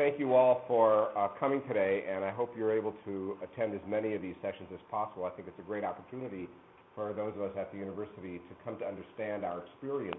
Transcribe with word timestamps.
Thank 0.00 0.18
you 0.18 0.32
all 0.32 0.64
for 0.66 1.12
uh, 1.14 1.28
coming 1.38 1.60
today, 1.68 2.04
and 2.08 2.24
I 2.24 2.30
hope 2.30 2.54
you're 2.56 2.74
able 2.74 2.94
to 3.04 3.36
attend 3.44 3.74
as 3.74 3.82
many 3.86 4.14
of 4.14 4.22
these 4.22 4.34
sessions 4.40 4.70
as 4.72 4.80
possible. 4.90 5.26
I 5.26 5.30
think 5.36 5.46
it's 5.46 5.58
a 5.58 5.68
great 5.68 5.84
opportunity 5.84 6.48
for 6.94 7.12
those 7.12 7.34
of 7.36 7.42
us 7.42 7.50
at 7.58 7.70
the 7.70 7.76
university 7.76 8.38
to 8.38 8.54
come 8.64 8.78
to 8.78 8.86
understand 8.86 9.44
our 9.44 9.60
experience 9.60 10.16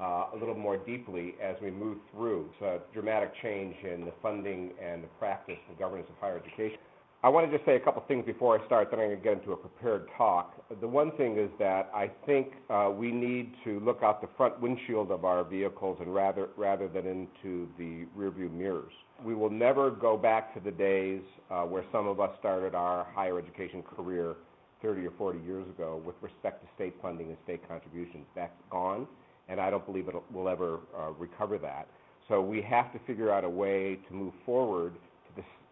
uh, 0.00 0.32
a 0.32 0.36
little 0.40 0.54
more 0.54 0.78
deeply 0.78 1.34
as 1.42 1.56
we 1.60 1.70
move 1.70 1.98
through 2.10 2.48
a 2.62 2.78
dramatic 2.94 3.34
change 3.42 3.76
in 3.84 4.06
the 4.06 4.14
funding 4.22 4.70
and 4.82 5.04
the 5.04 5.08
practice 5.18 5.60
and 5.68 5.78
governance 5.78 6.08
of 6.08 6.16
higher 6.18 6.40
education. 6.42 6.78
I 7.24 7.28
want 7.28 7.48
to 7.48 7.56
just 7.56 7.64
say 7.64 7.76
a 7.76 7.80
couple 7.80 8.02
things 8.08 8.26
before 8.26 8.58
I 8.58 8.66
start, 8.66 8.90
then 8.90 8.98
I'm 8.98 9.06
going 9.06 9.18
to 9.18 9.22
get 9.22 9.34
into 9.34 9.52
a 9.52 9.56
prepared 9.56 10.08
talk. 10.18 10.60
The 10.80 10.88
one 10.88 11.12
thing 11.12 11.38
is 11.38 11.50
that 11.60 11.88
I 11.94 12.10
think 12.26 12.48
uh, 12.68 12.90
we 12.92 13.12
need 13.12 13.54
to 13.62 13.78
look 13.78 14.02
out 14.02 14.20
the 14.20 14.28
front 14.36 14.60
windshield 14.60 15.12
of 15.12 15.24
our 15.24 15.44
vehicles 15.44 15.98
and 16.00 16.12
rather 16.12 16.48
rather 16.56 16.88
than 16.88 17.06
into 17.06 17.68
the 17.78 18.06
rearview 18.18 18.52
mirrors. 18.52 18.92
We 19.24 19.36
will 19.36 19.50
never 19.50 19.88
go 19.88 20.16
back 20.16 20.52
to 20.54 20.60
the 20.60 20.72
days 20.72 21.22
uh, 21.48 21.62
where 21.62 21.84
some 21.92 22.08
of 22.08 22.18
us 22.18 22.30
started 22.40 22.74
our 22.74 23.06
higher 23.14 23.38
education 23.38 23.84
career 23.84 24.34
30 24.82 25.06
or 25.06 25.12
40 25.16 25.38
years 25.46 25.68
ago 25.68 26.02
with 26.04 26.16
respect 26.22 26.60
to 26.64 26.68
state 26.74 26.96
funding 27.00 27.28
and 27.28 27.36
state 27.44 27.66
contributions. 27.68 28.26
That's 28.34 28.50
gone, 28.68 29.06
and 29.48 29.60
I 29.60 29.70
don't 29.70 29.86
believe 29.86 30.08
it 30.08 30.16
will 30.32 30.48
ever 30.48 30.80
uh, 30.98 31.12
recover 31.12 31.56
that. 31.58 31.86
So 32.28 32.40
we 32.40 32.62
have 32.62 32.92
to 32.92 32.98
figure 33.06 33.30
out 33.30 33.44
a 33.44 33.48
way 33.48 34.00
to 34.08 34.14
move 34.14 34.32
forward 34.44 34.94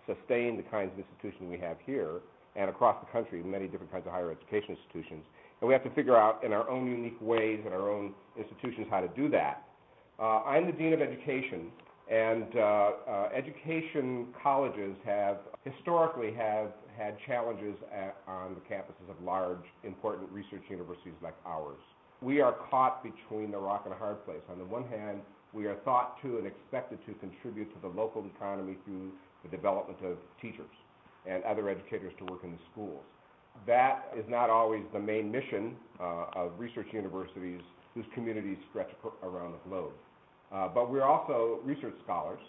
sustain 0.07 0.57
the 0.57 0.63
kinds 0.65 0.93
of 0.93 0.99
institutions 0.99 1.51
we 1.51 1.59
have 1.59 1.77
here 1.85 2.21
and 2.57 2.69
across 2.69 2.97
the 3.05 3.11
country, 3.13 3.43
many 3.43 3.67
different 3.69 3.93
kinds 3.93 4.07
of 4.07 4.13
higher 4.13 4.31
education 4.31 4.77
institutions. 4.77 5.23
And 5.61 5.69
we 5.69 5.75
have 5.75 5.85
to 5.85 5.91
figure 5.91 6.17
out 6.17 6.43
in 6.43 6.53
our 6.53 6.69
own 6.69 6.87
unique 6.87 7.21
ways 7.21 7.61
in 7.67 7.73
our 7.73 7.91
own 7.91 8.15
institutions 8.37 8.87
how 8.91 9.01
to 9.01 9.09
do 9.09 9.29
that. 9.31 9.65
Uh, 10.19 10.43
I'm 10.43 10.67
the 10.67 10.73
Dean 10.73 10.93
of 10.93 11.01
Education, 11.01 11.71
and 12.11 12.45
uh, 12.57 12.61
uh, 12.61 13.29
education 13.35 14.29
colleges 14.43 14.97
have 15.05 15.39
historically 15.65 16.33
have 16.35 16.73
had 16.97 17.17
challenges 17.27 17.77
at, 17.95 18.17
on 18.27 18.55
the 18.55 18.61
campuses 18.75 19.09
of 19.09 19.23
large, 19.25 19.65
important 19.85 20.31
research 20.31 20.63
universities 20.69 21.15
like 21.23 21.35
ours. 21.47 21.79
We 22.21 22.41
are 22.41 22.55
caught 22.71 23.03
between 23.03 23.51
the 23.51 23.59
rock 23.59 23.83
and 23.85 23.95
a 23.95 23.97
hard 23.97 24.25
place. 24.27 24.43
On 24.51 24.59
the 24.59 24.65
one 24.65 24.87
hand, 24.89 25.21
we 25.53 25.67
are 25.67 25.77
thought 25.77 26.21
to 26.23 26.39
and 26.39 26.47
expected 26.47 26.99
to 27.07 27.15
contribute 27.15 27.73
to 27.75 27.81
the 27.81 27.89
local 27.89 28.25
economy 28.37 28.77
through 28.85 29.13
the 29.43 29.49
development 29.49 29.99
of 30.05 30.17
teachers 30.41 30.71
and 31.27 31.43
other 31.45 31.69
educators 31.69 32.13
to 32.19 32.25
work 32.25 32.41
in 32.45 32.53
the 32.53 32.59
schools. 32.73 33.03
That 33.67 34.13
is 34.17 34.25
not 34.29 34.49
always 34.49 34.83
the 34.93 34.99
main 34.99 35.31
mission 35.31 35.77
uh, 36.01 36.27
of 36.35 36.53
research 36.59 36.87
universities 36.93 37.61
whose 37.95 38.07
communities 38.15 38.57
stretch 38.71 38.91
around 39.23 39.53
the 39.53 39.69
globe. 39.69 39.93
Uh, 40.53 40.69
but 40.69 40.91
we're 40.91 41.05
also 41.05 41.61
research 41.65 41.95
scholars, 42.05 42.41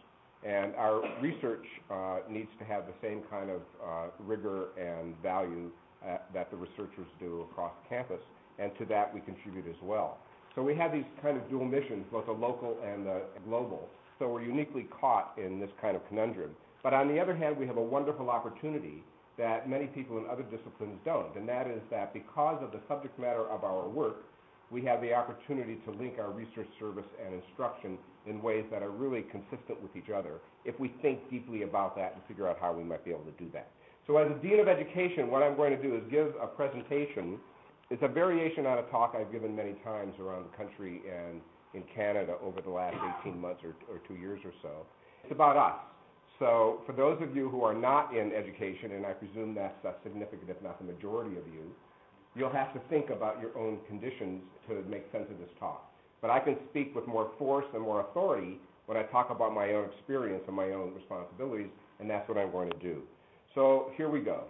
and 0.45 0.73
our 0.75 1.01
research 1.21 1.65
uh, 1.91 2.19
needs 2.29 2.49
to 2.59 2.65
have 2.65 2.85
the 2.87 2.93
same 3.01 3.21
kind 3.29 3.49
of 3.49 3.61
uh, 3.83 4.07
rigor 4.19 4.69
and 4.79 5.15
value 5.21 5.69
uh, 6.07 6.17
that 6.33 6.49
the 6.49 6.57
researchers 6.57 7.05
do 7.19 7.45
across 7.51 7.73
campus, 7.89 8.21
and 8.57 8.71
to 8.79 8.85
that 8.85 9.13
we 9.13 9.19
contribute 9.21 9.67
as 9.67 9.75
well. 9.83 10.17
So 10.55 10.61
we 10.61 10.75
have 10.75 10.91
these 10.91 11.05
kind 11.21 11.37
of 11.37 11.49
dual 11.49 11.65
missions, 11.65 12.05
both 12.11 12.25
the 12.25 12.31
local 12.31 12.77
and 12.83 13.05
the 13.05 13.21
global. 13.47 13.87
So 14.19 14.27
we're 14.29 14.43
uniquely 14.43 14.87
caught 14.99 15.33
in 15.37 15.59
this 15.59 15.69
kind 15.81 15.95
of 15.95 16.07
conundrum. 16.07 16.51
But 16.83 16.93
on 16.93 17.07
the 17.07 17.19
other 17.19 17.35
hand, 17.35 17.57
we 17.57 17.67
have 17.67 17.77
a 17.77 17.81
wonderful 17.81 18.29
opportunity 18.29 19.03
that 19.37 19.69
many 19.69 19.87
people 19.87 20.17
in 20.17 20.25
other 20.29 20.43
disciplines 20.43 20.99
don't, 21.05 21.35
and 21.35 21.47
that 21.47 21.67
is 21.67 21.81
that 21.89 22.13
because 22.13 22.61
of 22.61 22.71
the 22.71 22.79
subject 22.87 23.17
matter 23.19 23.47
of 23.49 23.63
our 23.63 23.87
work, 23.87 24.25
we 24.71 24.83
have 24.83 25.01
the 25.01 25.13
opportunity 25.13 25.75
to 25.85 25.91
link 25.91 26.15
our 26.17 26.31
research 26.31 26.67
service 26.79 27.05
and 27.23 27.33
instruction 27.33 27.97
in 28.25 28.41
ways 28.41 28.65
that 28.71 28.81
are 28.81 28.89
really 28.89 29.23
consistent 29.23 29.81
with 29.81 29.95
each 29.95 30.09
other 30.09 30.39
if 30.63 30.79
we 30.79 30.93
think 31.01 31.29
deeply 31.29 31.63
about 31.63 31.95
that 31.95 32.13
and 32.13 32.23
figure 32.27 32.47
out 32.47 32.57
how 32.59 32.71
we 32.71 32.83
might 32.83 33.03
be 33.03 33.11
able 33.11 33.23
to 33.23 33.31
do 33.31 33.49
that. 33.53 33.69
So 34.07 34.17
as 34.17 34.31
a 34.31 34.35
Dean 34.41 34.59
of 34.59 34.67
Education, 34.67 35.29
what 35.29 35.43
I'm 35.43 35.55
going 35.55 35.75
to 35.75 35.81
do 35.81 35.95
is 35.95 36.01
give 36.09 36.33
a 36.41 36.47
presentation. 36.47 37.37
It's 37.89 38.01
a 38.01 38.07
variation 38.07 38.65
on 38.65 38.77
a 38.77 38.83
talk 38.83 39.15
I've 39.19 39.31
given 39.31 39.55
many 39.55 39.73
times 39.83 40.13
around 40.19 40.45
the 40.49 40.57
country 40.57 41.01
and 41.05 41.41
in 41.73 41.83
Canada 41.95 42.35
over 42.41 42.61
the 42.61 42.69
last 42.69 42.97
18 43.25 43.39
months 43.39 43.61
or, 43.63 43.75
or 43.93 43.99
two 44.07 44.15
years 44.15 44.39
or 44.43 44.51
so. 44.61 44.85
It's 45.23 45.31
about 45.31 45.57
us. 45.57 45.79
So 46.41 46.81
for 46.87 46.93
those 46.93 47.21
of 47.21 47.35
you 47.35 47.49
who 47.49 47.63
are 47.63 47.73
not 47.75 48.17
in 48.17 48.33
education, 48.33 48.93
and 48.93 49.05
I 49.05 49.11
presume 49.13 49.53
that's 49.53 49.85
a 49.85 49.93
significant, 50.01 50.49
if 50.49 50.59
not 50.63 50.79
the 50.79 50.91
majority 50.91 51.37
of 51.37 51.45
you, 51.45 51.69
you'll 52.35 52.51
have 52.51 52.73
to 52.73 52.81
think 52.89 53.11
about 53.11 53.39
your 53.39 53.55
own 53.55 53.77
conditions 53.87 54.41
to 54.67 54.81
make 54.89 55.03
sense 55.11 55.27
of 55.29 55.37
this 55.37 55.49
talk. 55.59 55.93
But 56.19 56.31
I 56.31 56.39
can 56.39 56.57
speak 56.71 56.95
with 56.95 57.05
more 57.05 57.29
force 57.37 57.65
and 57.75 57.83
more 57.83 58.01
authority 58.01 58.57
when 58.87 58.97
I 58.97 59.03
talk 59.03 59.29
about 59.29 59.53
my 59.53 59.73
own 59.73 59.89
experience 59.95 60.41
and 60.47 60.55
my 60.55 60.71
own 60.71 60.95
responsibilities, 60.95 61.69
and 61.99 62.09
that's 62.09 62.27
what 62.27 62.39
I'm 62.39 62.51
going 62.51 62.71
to 62.71 62.79
do. 62.79 63.03
So 63.53 63.91
here 63.95 64.09
we 64.09 64.21
go. 64.21 64.45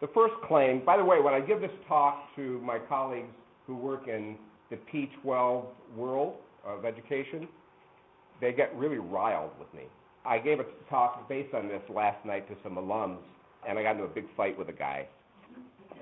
The 0.00 0.08
first 0.14 0.34
claim, 0.46 0.84
by 0.84 0.96
the 0.96 1.04
way, 1.04 1.20
when 1.20 1.34
I 1.34 1.40
give 1.40 1.60
this 1.60 1.72
talk 1.88 2.36
to 2.36 2.60
my 2.60 2.78
colleagues 2.78 3.34
who 3.66 3.74
work 3.74 4.06
in 4.06 4.36
the 4.70 4.78
P12 4.94 5.64
world 5.96 6.34
of 6.64 6.84
education, 6.84 7.48
they 8.40 8.52
get 8.52 8.72
really 8.76 8.98
riled 8.98 9.50
with 9.58 9.74
me 9.74 9.88
I 10.26 10.38
gave 10.38 10.60
a 10.60 10.64
talk 10.90 11.28
based 11.28 11.54
on 11.54 11.68
this 11.68 11.82
last 11.88 12.24
night 12.24 12.48
to 12.48 12.56
some 12.62 12.76
alums, 12.76 13.18
and 13.68 13.78
I 13.78 13.82
got 13.82 13.92
into 13.92 14.04
a 14.04 14.08
big 14.08 14.26
fight 14.36 14.58
with 14.58 14.68
a 14.68 14.72
guy. 14.72 15.06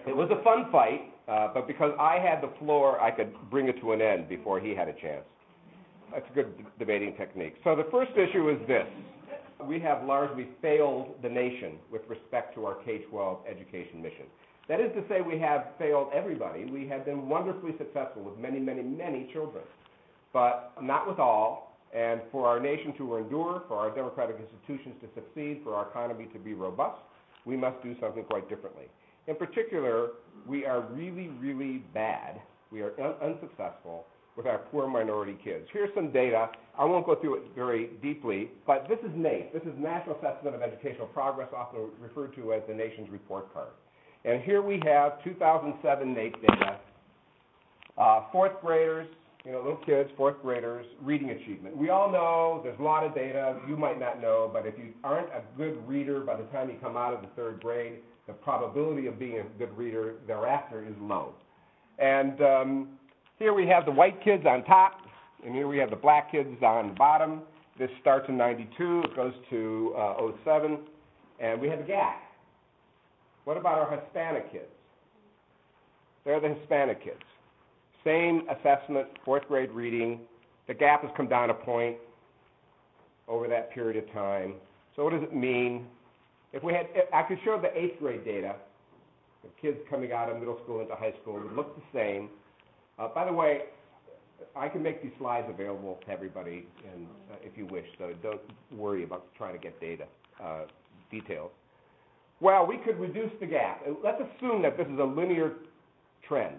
It 0.06 0.16
was 0.16 0.30
a 0.30 0.42
fun 0.42 0.70
fight, 0.72 1.12
uh, 1.28 1.48
but 1.52 1.66
because 1.66 1.92
I 1.98 2.18
had 2.18 2.42
the 2.42 2.50
floor, 2.58 3.00
I 3.00 3.10
could 3.10 3.34
bring 3.50 3.68
it 3.68 3.80
to 3.80 3.92
an 3.92 4.00
end 4.00 4.28
before 4.28 4.60
he 4.60 4.74
had 4.74 4.88
a 4.88 4.92
chance. 4.94 5.24
That's 6.12 6.26
a 6.30 6.34
good 6.34 6.56
d- 6.56 6.64
debating 6.78 7.16
technique. 7.16 7.54
So 7.64 7.74
the 7.74 7.86
first 7.90 8.12
issue 8.12 8.50
is 8.50 8.58
this. 8.66 8.86
We 9.66 9.80
have 9.80 10.04
largely 10.04 10.48
failed 10.60 11.14
the 11.22 11.28
nation 11.28 11.78
with 11.90 12.02
respect 12.08 12.54
to 12.56 12.66
our 12.66 12.74
K-12 12.84 13.38
education 13.48 14.02
mission. 14.02 14.26
That 14.68 14.80
is 14.80 14.90
to 14.94 15.04
say, 15.08 15.20
we 15.20 15.38
have 15.38 15.68
failed 15.78 16.08
everybody. 16.14 16.64
We 16.64 16.86
have 16.88 17.04
been 17.04 17.28
wonderfully 17.28 17.72
successful 17.78 18.22
with 18.22 18.38
many, 18.38 18.58
many, 18.58 18.82
many 18.82 19.28
children, 19.32 19.64
but 20.32 20.72
not 20.80 21.08
with 21.08 21.18
all, 21.18 21.73
and 21.94 22.20
for 22.32 22.46
our 22.46 22.58
nation 22.58 22.92
to 22.98 23.16
endure, 23.16 23.62
for 23.68 23.76
our 23.76 23.94
democratic 23.94 24.36
institutions 24.40 24.96
to 25.00 25.08
succeed, 25.14 25.60
for 25.62 25.74
our 25.74 25.88
economy 25.88 26.26
to 26.32 26.38
be 26.38 26.52
robust, 26.52 27.00
we 27.44 27.56
must 27.56 27.82
do 27.82 27.94
something 28.00 28.24
quite 28.24 28.48
differently. 28.48 28.86
In 29.26 29.36
particular, 29.36 30.10
we 30.46 30.66
are 30.66 30.82
really, 30.92 31.28
really 31.28 31.78
bad. 31.94 32.40
We 32.70 32.82
are 32.82 32.92
un- 33.00 33.14
unsuccessful 33.22 34.06
with 34.36 34.46
our 34.46 34.58
poor 34.58 34.88
minority 34.88 35.36
kids. 35.44 35.66
Here's 35.72 35.94
some 35.94 36.10
data. 36.10 36.50
I 36.76 36.84
won't 36.84 37.06
go 37.06 37.14
through 37.14 37.36
it 37.36 37.42
very 37.54 37.90
deeply, 38.02 38.50
but 38.66 38.86
this 38.88 38.98
is 39.00 39.10
NAEP. 39.16 39.52
This 39.52 39.62
is 39.62 39.72
National 39.78 40.16
Assessment 40.16 40.56
of 40.56 40.62
Educational 40.62 41.06
Progress, 41.06 41.48
often 41.56 41.88
referred 42.00 42.34
to 42.34 42.52
as 42.52 42.62
the 42.68 42.74
nation's 42.74 43.08
report 43.10 43.52
card. 43.54 43.68
And 44.24 44.42
here 44.42 44.60
we 44.62 44.80
have 44.84 45.22
2007 45.22 46.14
NAEP 46.14 46.40
data. 46.40 46.78
Uh, 47.96 48.22
fourth 48.32 48.60
graders, 48.60 49.06
you 49.44 49.52
know, 49.52 49.58
little 49.58 49.76
kids, 49.84 50.08
fourth 50.16 50.40
graders, 50.40 50.86
reading 51.02 51.30
achievement. 51.30 51.76
We 51.76 51.90
all 51.90 52.10
know 52.10 52.60
there's 52.64 52.78
a 52.78 52.82
lot 52.82 53.04
of 53.04 53.14
data 53.14 53.60
you 53.68 53.76
might 53.76 54.00
not 54.00 54.20
know, 54.20 54.48
but 54.50 54.66
if 54.66 54.74
you 54.78 54.94
aren't 55.02 55.28
a 55.28 55.42
good 55.56 55.86
reader 55.86 56.20
by 56.20 56.36
the 56.36 56.44
time 56.44 56.70
you 56.70 56.76
come 56.80 56.96
out 56.96 57.12
of 57.12 57.20
the 57.20 57.28
third 57.36 57.60
grade, 57.60 57.98
the 58.26 58.32
probability 58.32 59.06
of 59.06 59.18
being 59.18 59.38
a 59.40 59.58
good 59.58 59.76
reader 59.76 60.14
thereafter 60.26 60.82
is 60.86 60.94
low. 60.98 61.34
And 61.98 62.40
um, 62.40 62.88
here 63.38 63.52
we 63.52 63.66
have 63.66 63.84
the 63.84 63.92
white 63.92 64.22
kids 64.24 64.44
on 64.46 64.64
top, 64.64 65.00
and 65.44 65.54
here 65.54 65.68
we 65.68 65.76
have 65.76 65.90
the 65.90 65.96
black 65.96 66.32
kids 66.32 66.48
on 66.62 66.88
the 66.88 66.94
bottom. 66.94 67.42
This 67.78 67.90
starts 68.00 68.26
in 68.30 68.38
92, 68.38 69.02
it 69.04 69.16
goes 69.16 69.34
to 69.50 69.94
uh, 69.98 70.30
07, 70.44 70.78
and 71.40 71.60
we 71.60 71.68
have 71.68 71.80
a 71.80 71.84
gap. 71.84 72.22
What 73.44 73.58
about 73.58 73.78
our 73.78 74.00
Hispanic 74.00 74.50
kids? 74.52 74.64
They're 76.24 76.40
the 76.40 76.54
Hispanic 76.54 77.04
kids. 77.04 77.20
Same 78.04 78.42
assessment, 78.50 79.08
fourth 79.24 79.48
grade 79.48 79.70
reading. 79.70 80.20
The 80.68 80.74
gap 80.74 81.02
has 81.02 81.10
come 81.16 81.28
down 81.28 81.50
a 81.50 81.54
point 81.54 81.96
over 83.28 83.48
that 83.48 83.72
period 83.72 84.02
of 84.02 84.12
time. 84.12 84.54
So 84.94 85.04
what 85.04 85.12
does 85.12 85.22
it 85.22 85.34
mean? 85.34 85.86
If 86.52 86.62
we 86.62 86.72
had, 86.72 86.86
I 87.12 87.22
could 87.22 87.38
show 87.44 87.58
the 87.60 87.76
eighth 87.76 87.98
grade 87.98 88.24
data. 88.24 88.56
The 89.42 89.48
kids 89.60 89.78
coming 89.90 90.12
out 90.12 90.30
of 90.30 90.38
middle 90.38 90.58
school 90.62 90.80
into 90.80 90.94
high 90.94 91.14
school 91.20 91.34
would 91.34 91.52
look 91.52 91.76
the 91.76 91.82
same. 91.92 92.28
Uh, 92.98 93.08
by 93.08 93.24
the 93.24 93.32
way, 93.32 93.62
I 94.56 94.68
can 94.68 94.82
make 94.82 95.02
these 95.02 95.12
slides 95.18 95.46
available 95.50 95.98
to 96.06 96.12
everybody, 96.12 96.66
and 96.92 97.06
uh, 97.30 97.36
if 97.42 97.56
you 97.56 97.66
wish, 97.66 97.84
so 97.98 98.12
don't 98.22 98.40
worry 98.72 99.04
about 99.04 99.26
trying 99.36 99.54
to 99.54 99.58
get 99.58 99.80
data 99.80 100.04
uh, 100.42 100.62
details. 101.10 101.50
Well, 102.40 102.66
we 102.66 102.78
could 102.78 102.98
reduce 102.98 103.30
the 103.40 103.46
gap. 103.46 103.82
Let's 104.02 104.20
assume 104.20 104.62
that 104.62 104.76
this 104.76 104.86
is 104.86 104.98
a 104.98 105.04
linear 105.04 105.52
trend. 106.26 106.56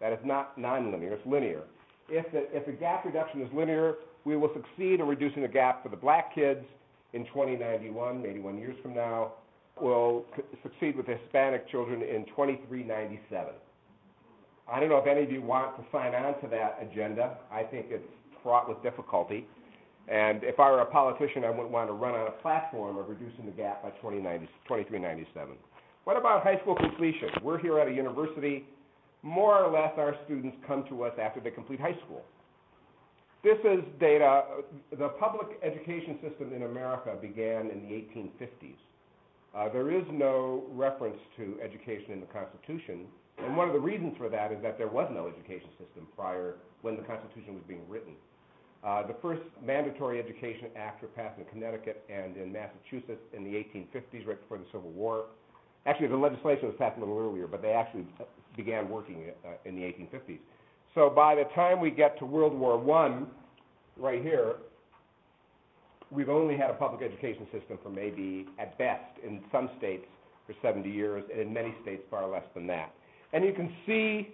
That 0.00 0.12
is 0.12 0.18
not 0.24 0.58
nonlinear, 0.58 1.12
it's 1.12 1.26
linear. 1.26 1.62
If 2.08 2.30
the, 2.32 2.46
if 2.56 2.66
the 2.66 2.72
gap 2.72 3.04
reduction 3.04 3.42
is 3.42 3.48
linear, 3.52 3.94
we 4.24 4.36
will 4.36 4.50
succeed 4.52 5.00
in 5.00 5.06
reducing 5.06 5.42
the 5.42 5.48
gap 5.48 5.82
for 5.82 5.88
the 5.88 5.96
black 5.96 6.34
kids 6.34 6.64
in 7.12 7.24
2091, 7.26 8.24
81 8.26 8.58
years 8.58 8.76
from 8.82 8.94
now. 8.94 9.32
We'll 9.80 10.24
succeed 10.62 10.96
with 10.96 11.06
Hispanic 11.06 11.68
children 11.70 12.02
in 12.02 12.24
2397. 12.26 13.52
I 14.70 14.80
don't 14.80 14.88
know 14.88 14.96
if 14.96 15.06
any 15.06 15.22
of 15.22 15.30
you 15.30 15.42
want 15.42 15.76
to 15.76 15.84
sign 15.92 16.14
on 16.14 16.40
to 16.40 16.48
that 16.48 16.78
agenda. 16.80 17.38
I 17.52 17.62
think 17.62 17.86
it's 17.90 18.04
fraught 18.42 18.68
with 18.68 18.82
difficulty. 18.82 19.46
And 20.08 20.42
if 20.44 20.60
I 20.60 20.70
were 20.70 20.80
a 20.80 20.86
politician, 20.86 21.44
I 21.44 21.50
wouldn't 21.50 21.70
want 21.70 21.88
to 21.88 21.92
run 21.92 22.14
on 22.14 22.28
a 22.28 22.42
platform 22.42 22.96
of 22.96 23.08
reducing 23.08 23.44
the 23.44 23.52
gap 23.52 23.82
by 23.82 23.90
2397. 24.02 25.54
What 26.04 26.16
about 26.16 26.42
high 26.42 26.58
school 26.60 26.76
completion? 26.76 27.28
We're 27.42 27.58
here 27.58 27.78
at 27.80 27.88
a 27.88 27.92
university. 27.92 28.64
More 29.26 29.58
or 29.58 29.72
less, 29.72 29.90
our 29.98 30.14
students 30.24 30.56
come 30.68 30.84
to 30.88 31.02
us 31.02 31.12
after 31.20 31.40
they 31.40 31.50
complete 31.50 31.80
high 31.80 31.98
school. 32.06 32.22
This 33.42 33.58
is 33.64 33.82
data. 33.98 34.44
The 34.96 35.08
public 35.18 35.58
education 35.64 36.20
system 36.22 36.52
in 36.54 36.62
America 36.62 37.12
began 37.20 37.68
in 37.74 37.82
the 37.82 37.90
1850s. 37.90 38.78
Uh, 39.52 39.68
there 39.72 39.90
is 39.90 40.04
no 40.12 40.62
reference 40.70 41.18
to 41.38 41.58
education 41.60 42.12
in 42.12 42.20
the 42.20 42.26
Constitution, 42.26 43.06
and 43.38 43.56
one 43.56 43.66
of 43.66 43.74
the 43.74 43.80
reasons 43.80 44.14
for 44.16 44.28
that 44.28 44.52
is 44.52 44.62
that 44.62 44.78
there 44.78 44.86
was 44.86 45.10
no 45.12 45.26
education 45.26 45.70
system 45.70 46.06
prior 46.14 46.54
when 46.82 46.94
the 46.94 47.02
Constitution 47.02 47.54
was 47.54 47.64
being 47.66 47.82
written. 47.88 48.14
Uh, 48.84 49.04
the 49.08 49.16
first 49.20 49.42
mandatory 49.60 50.20
education 50.20 50.68
act 50.76 51.02
were 51.02 51.08
passed 51.08 51.36
in 51.36 51.44
Connecticut 51.46 52.04
and 52.08 52.36
in 52.36 52.52
Massachusetts 52.52 53.26
in 53.36 53.42
the 53.42 53.50
1850s, 53.50 54.24
right 54.24 54.40
before 54.40 54.58
the 54.58 54.70
Civil 54.70 54.90
War. 54.90 55.24
Actually, 55.86 56.08
the 56.08 56.16
legislation 56.16 56.66
was 56.66 56.74
passed 56.78 56.96
a 56.96 57.00
little 57.00 57.18
earlier, 57.18 57.46
but 57.46 57.62
they 57.62 57.70
actually 57.70 58.06
began 58.56 58.88
working 58.88 59.30
uh, 59.44 59.50
in 59.64 59.76
the 59.76 59.82
1850s. 59.82 60.38
So 60.94 61.10
by 61.10 61.34
the 61.34 61.44
time 61.54 61.80
we 61.80 61.90
get 61.90 62.18
to 62.18 62.26
World 62.26 62.54
War 62.54 62.78
I, 62.96 63.22
right 63.96 64.22
here, 64.22 64.56
we've 66.10 66.28
only 66.28 66.56
had 66.56 66.70
a 66.70 66.74
public 66.74 67.02
education 67.02 67.46
system 67.52 67.78
for 67.82 67.90
maybe, 67.90 68.46
at 68.58 68.76
best, 68.78 69.04
in 69.24 69.40
some 69.52 69.70
states, 69.78 70.06
for 70.46 70.54
70 70.62 70.90
years, 70.90 71.24
and 71.32 71.40
in 71.40 71.52
many 71.52 71.74
states, 71.82 72.02
far 72.10 72.28
less 72.28 72.44
than 72.54 72.66
that. 72.66 72.92
And 73.32 73.44
you 73.44 73.52
can 73.52 73.72
see 73.86 74.28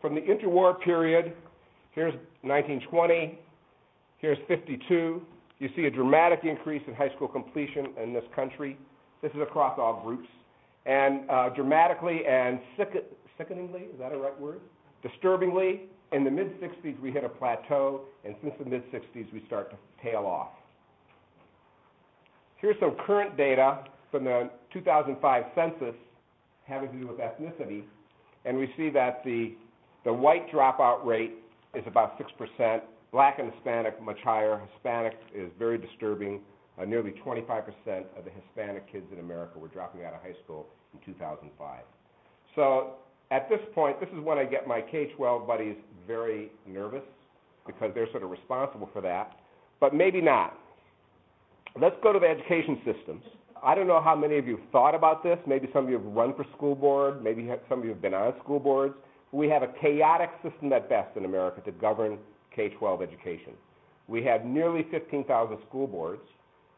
from 0.00 0.14
the 0.14 0.20
interwar 0.20 0.80
period, 0.80 1.32
here's 1.92 2.14
1920, 2.42 3.38
here's 4.18 4.38
52, 4.48 5.22
you 5.58 5.68
see 5.74 5.86
a 5.86 5.90
dramatic 5.90 6.40
increase 6.44 6.82
in 6.86 6.94
high 6.94 7.10
school 7.14 7.28
completion 7.28 7.88
in 8.02 8.12
this 8.12 8.24
country. 8.34 8.76
This 9.22 9.32
is 9.32 9.40
across 9.40 9.78
all 9.78 10.02
groups. 10.04 10.28
And 10.86 11.28
uh, 11.28 11.48
dramatically 11.50 12.24
and 12.26 12.60
sick- 12.76 13.04
sickeningly, 13.36 13.82
is 13.82 13.98
that 13.98 14.12
a 14.12 14.16
right 14.16 14.38
word? 14.40 14.60
Disturbingly, 15.02 15.82
in 16.12 16.24
the 16.24 16.30
mid 16.30 16.60
60s, 16.60 16.98
we 17.00 17.10
hit 17.10 17.24
a 17.24 17.28
plateau, 17.28 18.02
and 18.24 18.34
since 18.42 18.54
the 18.58 18.64
mid 18.64 18.82
60s, 18.92 19.32
we 19.32 19.42
start 19.46 19.70
to 19.70 19.76
tail 20.02 20.24
off. 20.24 20.50
Here's 22.56 22.76
some 22.80 22.96
current 23.06 23.36
data 23.36 23.84
from 24.10 24.24
the 24.24 24.50
2005 24.72 25.44
census 25.54 25.94
having 26.64 26.90
to 26.92 26.98
do 26.98 27.06
with 27.06 27.18
ethnicity, 27.18 27.82
and 28.44 28.56
we 28.56 28.72
see 28.76 28.88
that 28.90 29.22
the, 29.24 29.54
the 30.04 30.12
white 30.12 30.50
dropout 30.50 31.04
rate 31.04 31.34
is 31.74 31.82
about 31.86 32.18
6%, 32.18 32.80
black 33.12 33.38
and 33.38 33.52
Hispanic 33.52 34.00
much 34.02 34.18
higher. 34.22 34.60
Hispanic 34.72 35.14
is 35.34 35.50
very 35.58 35.78
disturbing. 35.78 36.40
Uh, 36.78 36.84
nearly 36.84 37.12
25% 37.24 37.38
of 38.18 38.24
the 38.24 38.30
Hispanic 38.30 38.90
kids 38.92 39.06
in 39.12 39.18
America 39.18 39.58
were 39.58 39.68
dropping 39.68 40.04
out 40.04 40.12
of 40.12 40.20
high 40.20 40.36
school 40.44 40.66
in 40.92 41.00
2005. 41.12 41.80
So 42.54 42.94
at 43.30 43.48
this 43.48 43.60
point, 43.74 43.98
this 43.98 44.08
is 44.10 44.22
when 44.22 44.38
I 44.38 44.44
get 44.44 44.66
my 44.66 44.80
K-12 44.80 45.46
buddies 45.46 45.76
very 46.06 46.50
nervous 46.66 47.02
because 47.66 47.90
they're 47.94 48.10
sort 48.10 48.22
of 48.22 48.30
responsible 48.30 48.88
for 48.92 49.00
that, 49.02 49.38
but 49.80 49.94
maybe 49.94 50.20
not. 50.20 50.58
Let's 51.80 51.96
go 52.02 52.12
to 52.12 52.18
the 52.18 52.26
education 52.28 52.80
systems. 52.84 53.22
I 53.62 53.74
don't 53.74 53.86
know 53.86 54.00
how 54.00 54.14
many 54.14 54.38
of 54.38 54.46
you 54.46 54.56
have 54.58 54.68
thought 54.70 54.94
about 54.94 55.22
this. 55.22 55.38
Maybe 55.46 55.68
some 55.72 55.84
of 55.84 55.90
you 55.90 55.98
have 55.98 56.06
run 56.06 56.34
for 56.34 56.44
school 56.56 56.74
board. 56.74 57.22
Maybe 57.22 57.50
some 57.68 57.80
of 57.80 57.84
you 57.84 57.90
have 57.90 58.02
been 58.02 58.14
on 58.14 58.34
school 58.42 58.60
boards. 58.60 58.94
We 59.32 59.48
have 59.48 59.62
a 59.62 59.68
chaotic 59.80 60.30
system 60.42 60.72
at 60.72 60.88
best 60.88 61.16
in 61.16 61.24
America 61.24 61.60
to 61.62 61.72
govern 61.72 62.18
K-12 62.54 63.02
education. 63.02 63.52
We 64.08 64.22
have 64.24 64.44
nearly 64.44 64.86
15,000 64.90 65.58
school 65.68 65.86
boards. 65.86 66.22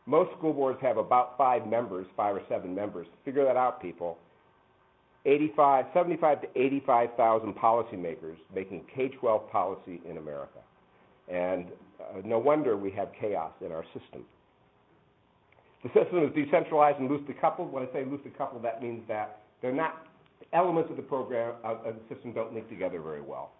Most 0.08 0.30
school 0.38 0.54
boards 0.54 0.78
have 0.80 0.96
about 0.96 1.36
five 1.36 1.66
members, 1.66 2.06
five 2.16 2.34
or 2.34 2.42
seven 2.48 2.74
members. 2.74 3.06
Figure 3.26 3.44
that 3.44 3.58
out, 3.58 3.82
people. 3.82 4.16
85, 5.26 5.84
75 5.92 6.40
to 6.40 6.48
85,000 6.56 7.54
policymakers 7.54 8.36
making 8.54 8.84
K-12 8.94 9.50
policy 9.50 10.00
in 10.08 10.16
America. 10.16 10.60
And 11.30 11.66
uh, 12.00 12.22
no 12.24 12.38
wonder 12.38 12.74
we 12.74 12.90
have 12.92 13.10
chaos 13.20 13.52
in 13.60 13.70
our 13.70 13.84
system. 13.92 14.24
The 15.82 15.90
system 15.92 16.24
is 16.24 16.34
decentralized 16.34 16.98
and 16.98 17.10
loosely 17.10 17.34
coupled. 17.38 17.70
When 17.70 17.82
I 17.82 17.92
say 17.92 18.06
loosely 18.06 18.30
coupled, 18.30 18.64
that 18.64 18.82
means 18.82 19.02
that 19.08 19.42
they're 19.60 19.72
not 19.72 20.06
elements 20.54 20.90
of 20.90 20.96
the 20.96 21.02
program 21.02 21.52
of, 21.62 21.84
of 21.84 21.96
the 21.96 22.14
system 22.14 22.32
don't 22.32 22.54
link 22.54 22.66
together 22.70 23.02
very 23.02 23.20
well. 23.20 23.50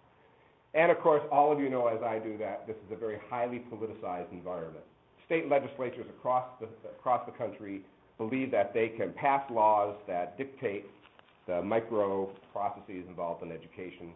And 0.73 0.91
of 0.91 0.99
course, 0.99 1.21
all 1.31 1.51
of 1.51 1.59
you 1.59 1.69
know, 1.69 1.87
as 1.87 2.01
I 2.01 2.17
do, 2.17 2.39
that 2.39 2.65
this 2.65 2.75
is 2.87 2.91
a 2.91 2.95
very 2.95 3.19
highly 3.29 3.61
politicized 3.71 4.31
environment. 4.31 4.85
State 5.29 5.47
legislatures 5.47 6.07
across 6.09 6.45
the, 6.59 6.65
across 6.89 7.23
the 7.27 7.31
country 7.31 7.81
believe 8.17 8.49
that 8.49 8.73
they 8.73 8.87
can 8.87 9.13
pass 9.13 9.43
laws 9.51 9.95
that 10.07 10.35
dictate 10.39 10.87
the 11.45 11.61
micro 11.61 12.27
processes 12.51 13.05
involved 13.07 13.43
in 13.43 13.51
education. 13.51 14.09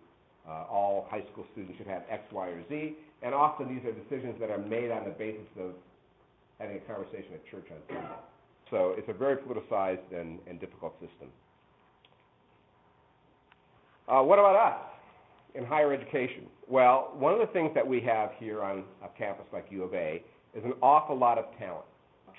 Uh, 0.50 0.66
all 0.72 1.08
high 1.12 1.24
school 1.32 1.46
students 1.52 1.78
should 1.78 1.86
have 1.86 2.02
X, 2.10 2.24
Y, 2.32 2.48
or 2.48 2.64
Z, 2.68 2.96
and 3.22 3.36
often 3.36 3.70
these 3.70 3.86
are 3.86 3.92
decisions 3.92 4.40
that 4.40 4.50
are 4.50 4.58
made 4.58 4.90
on 4.90 5.04
the 5.04 5.12
basis 5.12 5.46
of 5.60 5.74
having 6.60 6.78
a 6.78 6.80
conversation 6.80 7.32
at 7.36 7.46
church 7.46 7.66
on 7.70 7.78
Sunday. 7.88 8.08
So 8.72 8.96
it's 8.98 9.08
a 9.08 9.14
very 9.14 9.36
politicized 9.36 10.20
and, 10.20 10.40
and 10.48 10.60
difficult 10.60 10.94
system. 10.94 11.28
Uh, 14.08 14.24
what 14.24 14.40
about 14.40 14.56
us 14.56 14.82
in 15.54 15.64
higher 15.64 15.94
education? 15.94 16.48
Well, 16.68 17.14
one 17.14 17.34
of 17.34 17.40
the 17.40 17.54
things 17.54 17.70
that 17.76 17.88
we 17.88 18.02
have 18.02 18.32
here 18.40 18.64
on 18.64 18.84
a 19.04 19.10
campus 19.16 19.46
like 19.54 19.68
U 19.70 19.84
of 19.84 19.94
A 19.94 20.24
is 20.56 20.64
an 20.64 20.74
awful 20.82 21.18
lot 21.18 21.38
of 21.38 21.46
talent, 21.58 21.86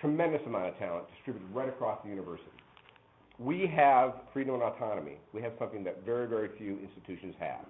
tremendous 0.00 0.40
amount 0.46 0.66
of 0.66 0.78
talent 0.78 1.04
distributed 1.14 1.48
right 1.54 1.68
across 1.68 1.98
the 2.04 2.10
university. 2.10 2.50
We 3.38 3.66
have 3.74 4.14
freedom 4.32 4.54
and 4.54 4.62
autonomy. 4.62 5.18
We 5.32 5.42
have 5.42 5.52
something 5.58 5.82
that 5.84 6.04
very, 6.04 6.26
very 6.28 6.50
few 6.56 6.78
institutions 6.78 7.34
have. 7.40 7.66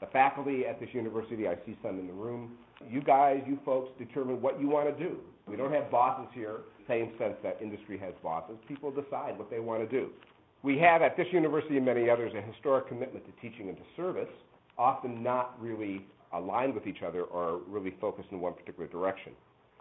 The 0.00 0.06
faculty 0.06 0.66
at 0.66 0.80
this 0.80 0.88
university, 0.92 1.46
I 1.46 1.56
see 1.66 1.76
some 1.82 1.98
in 1.98 2.06
the 2.06 2.12
room, 2.12 2.56
you 2.90 3.02
guys, 3.02 3.42
you 3.46 3.58
folks 3.64 3.90
determine 3.98 4.40
what 4.42 4.60
you 4.60 4.68
want 4.68 4.96
to 4.96 5.04
do. 5.04 5.18
We 5.46 5.56
don't 5.56 5.72
have 5.72 5.90
bosses 5.90 6.26
here, 6.34 6.60
same 6.88 7.12
sense 7.18 7.34
that 7.42 7.58
industry 7.60 7.98
has 7.98 8.14
bosses. 8.22 8.56
People 8.66 8.90
decide 8.90 9.38
what 9.38 9.50
they 9.50 9.60
want 9.60 9.88
to 9.88 10.00
do. 10.00 10.10
We 10.62 10.78
have 10.78 11.02
at 11.02 11.16
this 11.16 11.26
university 11.30 11.76
and 11.76 11.84
many 11.84 12.08
others 12.08 12.32
a 12.36 12.40
historic 12.40 12.88
commitment 12.88 13.24
to 13.26 13.32
teaching 13.40 13.68
and 13.68 13.76
to 13.76 13.82
service, 13.96 14.28
often 14.78 15.22
not 15.22 15.60
really 15.60 16.06
aligned 16.32 16.74
with 16.74 16.86
each 16.86 17.02
other 17.06 17.22
or 17.22 17.60
really 17.68 17.94
focused 18.00 18.28
in 18.32 18.40
one 18.40 18.54
particular 18.54 18.88
direction. 18.88 19.32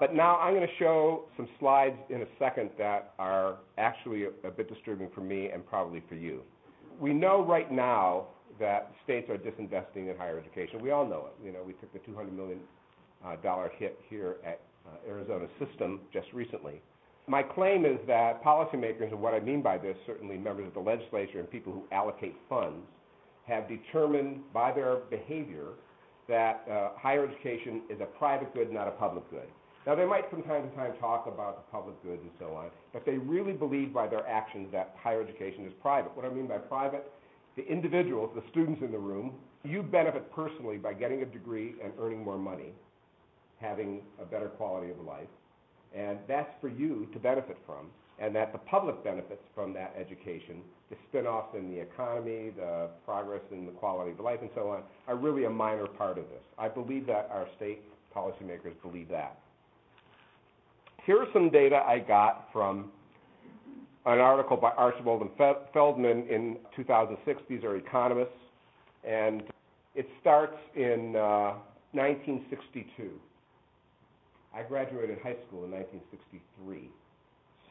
But 0.04 0.14
now 0.14 0.36
I'm 0.36 0.54
going 0.54 0.68
to 0.68 0.74
show 0.80 1.30
some 1.38 1.48
slides 1.62 1.96
in 2.10 2.24
a 2.24 2.26
second 2.38 2.72
that 2.78 3.14
are 3.20 3.60
actually 3.78 4.26
a, 4.26 4.32
a 4.46 4.52
bit 4.52 4.68
disturbing 4.68 5.10
for 5.16 5.22
me 5.22 5.48
and 5.48 5.66
probably 5.66 6.04
for 6.10 6.16
you. 6.16 6.42
We 7.00 7.14
know 7.14 7.42
right 7.42 7.72
now 7.72 8.26
that 8.60 8.92
states 9.06 9.30
are 9.30 9.38
disinvesting 9.38 10.12
in 10.12 10.18
higher 10.18 10.38
education. 10.38 10.82
We 10.82 10.92
all 10.92 11.08
know 11.08 11.28
it. 11.28 11.46
You 11.46 11.54
know, 11.54 11.64
we 11.66 11.72
took 11.72 11.94
the 11.94 12.00
$200 12.00 12.34
million 12.34 12.60
uh, 13.26 13.38
hit 13.80 13.98
here 14.10 14.36
at 14.46 14.60
uh, 14.86 14.90
Arizona 15.08 15.48
System 15.58 16.02
just 16.12 16.28
recently. 16.34 16.82
My 17.28 17.42
claim 17.42 17.86
is 17.86 17.98
that 18.06 18.44
policymakers, 18.44 19.10
and 19.10 19.22
what 19.22 19.34
I 19.34 19.40
mean 19.40 19.62
by 19.62 19.78
this, 19.78 19.96
certainly 20.06 20.36
members 20.38 20.68
of 20.68 20.74
the 20.74 20.82
legislature 20.82 21.40
and 21.40 21.50
people 21.50 21.72
who 21.72 21.84
allocate 21.96 22.36
funds, 22.50 22.86
have 23.48 23.70
determined 23.70 24.42
by 24.54 24.74
their 24.74 24.98
behavior 25.10 25.68
that 26.28 26.66
uh, 26.70 26.90
higher 26.98 27.26
education 27.26 27.84
is 27.90 28.02
a 28.02 28.06
private 28.06 28.54
good, 28.54 28.70
not 28.70 28.90
a 28.90 28.92
public 28.92 29.30
good. 29.32 29.48
Now, 29.86 29.96
they 29.96 30.06
might 30.06 30.30
from 30.30 30.44
time 30.44 30.70
to 30.70 30.76
time 30.76 30.94
talk 31.00 31.28
about 31.28 31.66
the 31.66 31.72
public 31.72 32.02
goods 32.04 32.22
and 32.22 32.32
so 32.40 32.56
on, 32.56 32.70
but 32.94 33.06
they 33.06 33.18
really 33.18 33.52
believe 33.52 33.94
by 33.94 34.08
their 34.08 34.26
actions 34.28 34.70
that 34.72 34.96
higher 34.98 35.22
education 35.22 35.66
is 35.66 35.74
private. 35.82 36.16
What 36.16 36.26
I 36.26 36.30
mean 36.30 36.48
by 36.48 36.58
private, 36.58 37.12
the 37.58 37.68
individuals, 37.68 38.32
the 38.34 38.44
students 38.50 38.82
in 38.82 38.92
the 38.92 38.98
room, 38.98 39.34
you 39.64 39.84
benefit 39.84 40.32
personally 40.32 40.78
by 40.78 40.94
getting 40.94 41.22
a 41.22 41.26
degree 41.26 41.76
and 41.84 41.92
earning 42.00 42.24
more 42.24 42.38
money, 42.38 42.72
having 43.60 44.02
a 44.22 44.26
better 44.26 44.48
quality 44.48 44.90
of 44.90 45.00
life, 45.02 45.28
and 45.96 46.18
that's 46.28 46.50
for 46.62 46.70
you 46.70 47.08
to 47.14 47.20
benefit 47.20 47.58
from, 47.66 47.88
and 48.20 48.36
that 48.36 48.52
the 48.54 48.60
public 48.60 49.04
benefits 49.04 49.42
from 49.54 49.74
that 49.74 49.94
education, 50.00 50.62
the 50.90 50.96
spin-offs 51.10 51.56
in 51.58 51.70
the 51.70 51.80
economy, 51.80 52.52
the 52.56 52.90
progress 53.06 53.42
in 53.52 53.66
the 53.66 53.72
quality 53.74 54.12
of 54.12 54.20
life, 54.20 54.40
and 54.42 54.50
so 54.56 54.70
on, 54.70 54.84
are 55.08 55.16
really 55.16 55.46
a 55.46 55.50
minor 55.50 55.88
part 55.88 56.18
of 56.18 56.26
this. 56.30 56.42
I 56.58 56.68
believe 56.70 57.06
that 57.08 57.30
our 57.32 57.48
state 57.58 57.82
policymakers 58.16 58.74
believe 58.82 59.10
that. 59.10 59.40
Here's 61.06 61.28
some 61.34 61.50
data 61.50 61.84
I 61.86 62.00
got 62.00 62.48
from 62.54 62.90
an 64.06 64.20
article 64.20 64.56
by 64.56 64.72
Archibald 64.72 65.22
and 65.22 65.32
Feldman 65.74 66.28
in 66.30 66.58
2006. 66.78 67.42
These 67.50 67.64
are 67.66 67.76
economists, 67.76 68.32
and 69.06 69.44
it 69.96 70.08
starts 70.22 70.56
in 70.76 71.14
uh, 71.18 71.56
1962. 71.92 73.10
I 74.56 74.64
graduated 74.64 75.18
high 75.18 75.36
school 75.46 75.66
in 75.66 75.72
1963, 75.72 76.90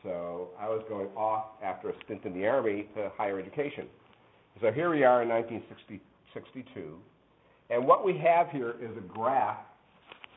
so 0.03 0.49
I 0.61 0.69
was 0.69 0.85
going 0.91 1.09
off 1.17 1.47
after 1.65 1.89
a 1.89 1.95
stint 2.05 2.27
in 2.27 2.35
the 2.35 2.47
Army 2.47 2.87
to 2.97 3.11
higher 3.17 3.39
education. 3.39 3.87
So 4.61 4.71
here 4.73 4.91
we 4.91 5.05
are 5.05 5.23
in 5.23 5.31
1962, 5.31 6.99
and 7.71 7.87
what 7.87 8.05
we 8.05 8.19
have 8.19 8.51
here 8.51 8.75
is 8.83 8.95
a 8.99 9.01
graph 9.01 9.57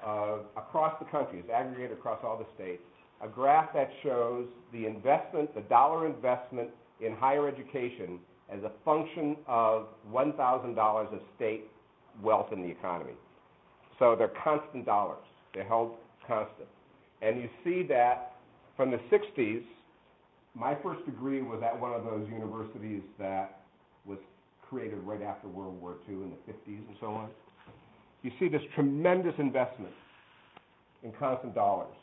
uh, 0.05 0.37
across 0.55 0.97
the 0.99 1.05
country, 1.05 1.39
it's 1.39 1.49
aggregated 1.49 1.97
across 1.97 2.19
all 2.23 2.37
the 2.37 2.45
states, 2.55 2.83
a 3.21 3.27
graph 3.27 3.73
that 3.73 3.89
shows 4.03 4.47
the 4.71 4.85
investment, 4.85 5.53
the 5.55 5.61
dollar 5.61 6.05
investment 6.05 6.69
in 7.01 7.15
higher 7.15 7.47
education 7.47 8.19
as 8.51 8.59
a 8.63 8.71
function 8.83 9.35
of 9.47 9.87
$1,000 10.11 10.77
of 11.13 11.19
state 11.35 11.65
wealth 12.21 12.47
in 12.51 12.61
the 12.61 12.69
economy. 12.69 13.13
So 13.99 14.15
they're 14.15 14.33
constant 14.43 14.85
dollars. 14.85 15.23
They're 15.53 15.63
held 15.63 15.95
constant. 16.27 16.67
And 17.21 17.41
you 17.41 17.49
see 17.63 17.83
that 17.87 18.33
from 18.77 18.91
the 18.91 18.99
60s, 19.11 19.63
my 20.53 20.75
first 20.83 21.05
degree 21.05 21.41
was 21.41 21.61
at 21.63 21.79
one 21.79 21.93
of 21.93 22.03
those 22.03 22.27
universities 22.29 23.01
that 23.19 23.61
was 24.05 24.19
created 24.69 24.99
right 24.99 25.21
after 25.21 25.47
World 25.47 25.79
War 25.81 25.95
II 26.07 26.15
in 26.15 26.31
the 26.31 26.51
50s 26.51 26.87
and 26.87 26.95
so 26.99 27.07
on. 27.07 27.29
You 28.25 28.31
see 28.39 28.47
this 28.47 28.63
tremendous 28.73 29.35
investment 29.37 29.93
in 31.03 31.11
constant 31.19 31.53
dollars 31.53 31.93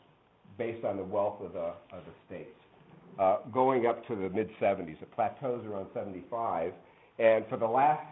based 0.57 0.85
on 0.85 0.95
the 0.95 1.03
wealth 1.03 1.41
of 1.41 1.51
the, 1.51 1.73
of 1.91 2.05
the 2.05 2.13
states, 2.25 2.55
uh, 3.19 3.39
going 3.51 3.87
up 3.87 4.07
to 4.07 4.15
the 4.15 4.29
mid-70s. 4.29 5.01
It 5.01 5.11
plateaus 5.13 5.65
around 5.65 5.87
75, 5.93 6.71
and 7.19 7.43
for 7.49 7.57
the 7.57 7.67
last 7.67 8.05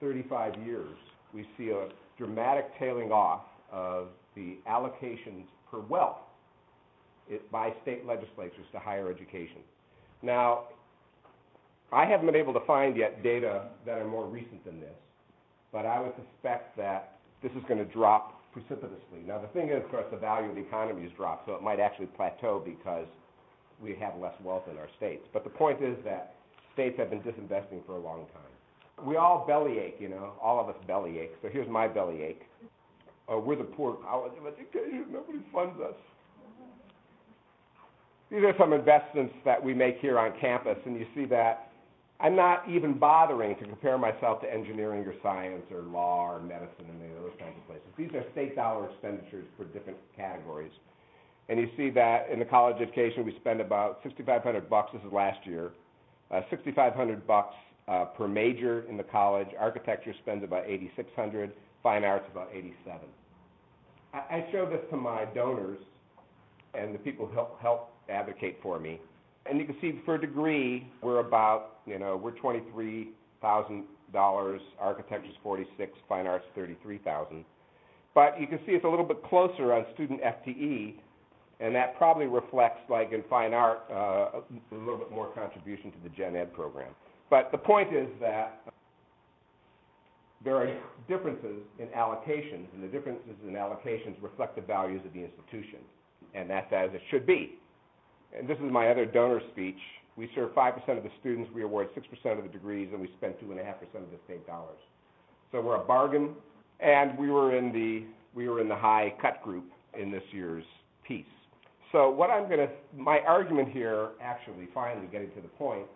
35 0.00 0.54
years, 0.64 0.96
we 1.34 1.46
see 1.58 1.68
a 1.68 1.88
dramatic 2.16 2.70
tailing 2.78 3.12
off 3.12 3.42
of 3.70 4.06
the 4.34 4.56
allocations 4.66 5.44
per 5.70 5.80
wealth 5.80 6.16
it, 7.28 7.52
by 7.52 7.74
state 7.82 8.06
legislatures 8.06 8.64
to 8.72 8.78
higher 8.78 9.10
education. 9.10 9.60
Now, 10.22 10.68
I 11.92 12.06
haven't 12.06 12.24
been 12.24 12.36
able 12.36 12.54
to 12.54 12.64
find 12.66 12.96
yet 12.96 13.22
data 13.22 13.64
that 13.84 13.98
are 13.98 14.08
more 14.08 14.24
recent 14.24 14.64
than 14.64 14.80
this, 14.80 14.96
but 15.72 15.84
I 15.84 16.00
would 16.00 16.14
suspect 16.16 16.74
that 16.78 17.18
this 17.42 17.52
is 17.52 17.62
going 17.68 17.78
to 17.78 17.90
drop 17.92 18.40
precipitously. 18.52 19.22
Now, 19.26 19.40
the 19.40 19.48
thing 19.48 19.68
is, 19.68 19.82
of 19.84 19.90
course, 19.90 20.06
the 20.10 20.16
value 20.16 20.50
of 20.50 20.56
the 20.56 20.62
economy 20.62 21.02
has 21.02 21.12
dropped, 21.16 21.46
so 21.46 21.54
it 21.54 21.62
might 21.62 21.80
actually 21.80 22.06
plateau 22.06 22.62
because 22.64 23.06
we 23.82 23.96
have 24.00 24.14
less 24.20 24.34
wealth 24.42 24.64
in 24.70 24.76
our 24.76 24.88
states. 24.96 25.26
But 25.32 25.44
the 25.44 25.50
point 25.50 25.82
is 25.82 25.96
that 26.04 26.34
states 26.74 26.98
have 26.98 27.10
been 27.10 27.20
disinvesting 27.20 27.84
for 27.86 27.92
a 27.92 28.00
long 28.00 28.26
time. 28.34 29.06
We 29.06 29.16
all 29.16 29.46
bellyache, 29.46 29.96
you 29.98 30.08
know, 30.08 30.34
all 30.42 30.60
of 30.60 30.68
us 30.68 30.76
bellyache. 30.86 31.30
So 31.42 31.48
here's 31.48 31.68
my 31.68 31.88
bellyache. 31.88 32.42
Uh, 33.32 33.38
we're 33.38 33.56
the 33.56 33.64
poor 33.64 33.94
college 33.94 34.32
of 34.38 34.46
education. 34.46 35.06
Nobody 35.10 35.38
funds 35.52 35.80
us. 35.80 35.94
These 38.30 38.42
are 38.44 38.54
some 38.58 38.72
investments 38.72 39.34
that 39.44 39.62
we 39.62 39.74
make 39.74 39.98
here 39.98 40.18
on 40.18 40.32
campus, 40.40 40.76
and 40.84 40.96
you 40.96 41.06
see 41.14 41.24
that 41.26 41.69
I'm 42.22 42.36
not 42.36 42.68
even 42.68 42.98
bothering 42.98 43.56
to 43.56 43.64
compare 43.64 43.96
myself 43.96 44.42
to 44.42 44.52
engineering 44.52 45.06
or 45.06 45.14
science 45.22 45.64
or 45.72 45.82
law 45.82 46.30
or 46.30 46.40
medicine 46.40 46.84
and 46.86 47.00
those 47.16 47.32
kinds 47.38 47.54
of 47.56 47.66
places. 47.66 47.86
These 47.96 48.10
are 48.14 48.24
state 48.32 48.54
dollar 48.54 48.90
expenditures 48.90 49.46
for 49.56 49.64
different 49.64 49.98
categories. 50.16 50.72
And 51.48 51.58
you 51.58 51.68
see 51.76 51.88
that 51.90 52.28
in 52.30 52.38
the 52.38 52.44
college 52.44 52.76
education, 52.80 53.24
we 53.24 53.34
spend 53.40 53.60
about 53.60 54.00
6,500 54.02 54.68
bucks. 54.68 54.90
This 54.92 55.02
is 55.02 55.12
last 55.12 55.44
year, 55.46 55.70
uh, 56.30 56.42
6,500 56.50 57.26
bucks 57.26 57.54
uh, 57.88 58.04
per 58.04 58.28
major 58.28 58.84
in 58.88 58.98
the 58.98 59.02
college. 59.02 59.48
Architecture 59.58 60.14
spends 60.22 60.44
about 60.44 60.64
8,600. 60.66 61.52
Fine 61.82 62.04
arts 62.04 62.26
about 62.30 62.50
87. 62.52 63.00
I, 64.12 64.18
I 64.18 64.48
show 64.52 64.68
this 64.68 64.80
to 64.90 64.96
my 64.96 65.24
donors 65.34 65.78
and 66.74 66.94
the 66.94 66.98
people 66.98 67.26
who 67.26 67.32
help, 67.32 67.60
help 67.60 67.92
advocate 68.10 68.58
for 68.62 68.78
me 68.78 69.00
and 69.46 69.58
you 69.58 69.64
can 69.64 69.76
see 69.80 70.00
for 70.04 70.18
degree, 70.18 70.86
we're 71.02 71.20
about, 71.20 71.78
you 71.86 71.98
know, 71.98 72.16
we're 72.16 72.32
twenty-three 72.32 73.10
thousand 73.40 73.84
dollars, 74.12 74.60
architecture's 74.78 75.34
forty-six, 75.42 75.92
fine 76.08 76.26
arts 76.26 76.44
thirty-three 76.54 76.98
thousand. 76.98 77.44
But 78.14 78.40
you 78.40 78.46
can 78.46 78.58
see 78.66 78.72
it's 78.72 78.84
a 78.84 78.88
little 78.88 79.04
bit 79.04 79.22
closer 79.24 79.72
on 79.72 79.86
student 79.94 80.20
FTE, 80.20 80.94
and 81.60 81.74
that 81.74 81.96
probably 81.96 82.26
reflects, 82.26 82.80
like 82.90 83.12
in 83.12 83.22
fine 83.30 83.54
art, 83.54 83.82
uh, 83.90 83.94
a 83.94 84.74
little 84.74 84.98
bit 84.98 85.10
more 85.10 85.32
contribution 85.32 85.92
to 85.92 85.98
the 86.02 86.08
gen 86.10 86.36
ed 86.36 86.52
program. 86.52 86.92
But 87.30 87.50
the 87.52 87.58
point 87.58 87.94
is 87.94 88.08
that 88.20 88.62
there 90.44 90.56
are 90.56 90.74
differences 91.08 91.62
in 91.78 91.86
allocations, 91.88 92.66
and 92.74 92.82
the 92.82 92.88
differences 92.88 93.36
in 93.46 93.54
allocations 93.54 94.20
reflect 94.20 94.56
the 94.56 94.62
values 94.62 95.00
of 95.06 95.12
the 95.12 95.20
institution, 95.20 95.78
and 96.34 96.50
that's 96.50 96.72
as 96.72 96.90
it 96.92 97.00
should 97.10 97.26
be 97.26 97.58
and 98.36 98.48
this 98.48 98.58
is 98.58 98.70
my 98.70 98.88
other 98.88 99.06
donor 99.06 99.40
speech, 99.52 99.78
we 100.16 100.30
serve 100.34 100.50
5% 100.52 100.98
of 100.98 101.02
the 101.02 101.10
students, 101.20 101.50
we 101.54 101.62
award 101.62 101.88
6% 101.94 102.38
of 102.38 102.44
the 102.44 102.50
degrees, 102.50 102.88
and 102.92 103.00
we 103.00 103.10
spend 103.16 103.34
2.5% 103.34 103.58
of 103.58 104.10
the 104.10 104.18
state 104.24 104.46
dollars. 104.46 104.78
So 105.52 105.60
we're 105.60 105.76
a 105.76 105.84
bargain, 105.84 106.34
and 106.80 107.18
we 107.18 107.30
were 107.30 107.56
in 107.56 107.72
the 107.72 108.04
we 108.32 108.48
were 108.48 108.60
in 108.60 108.68
the 108.68 108.76
high 108.76 109.12
cut 109.20 109.42
group 109.42 109.64
in 109.98 110.12
this 110.12 110.22
year's 110.30 110.64
piece. 111.06 111.24
So 111.90 112.08
what 112.10 112.30
I'm 112.30 112.48
going 112.48 112.60
to 112.60 112.68
my 112.96 113.18
argument 113.26 113.70
here, 113.70 114.10
actually, 114.22 114.68
finally 114.72 115.08
getting 115.10 115.30
to 115.32 115.40
the 115.40 115.48
point, 115.48 115.86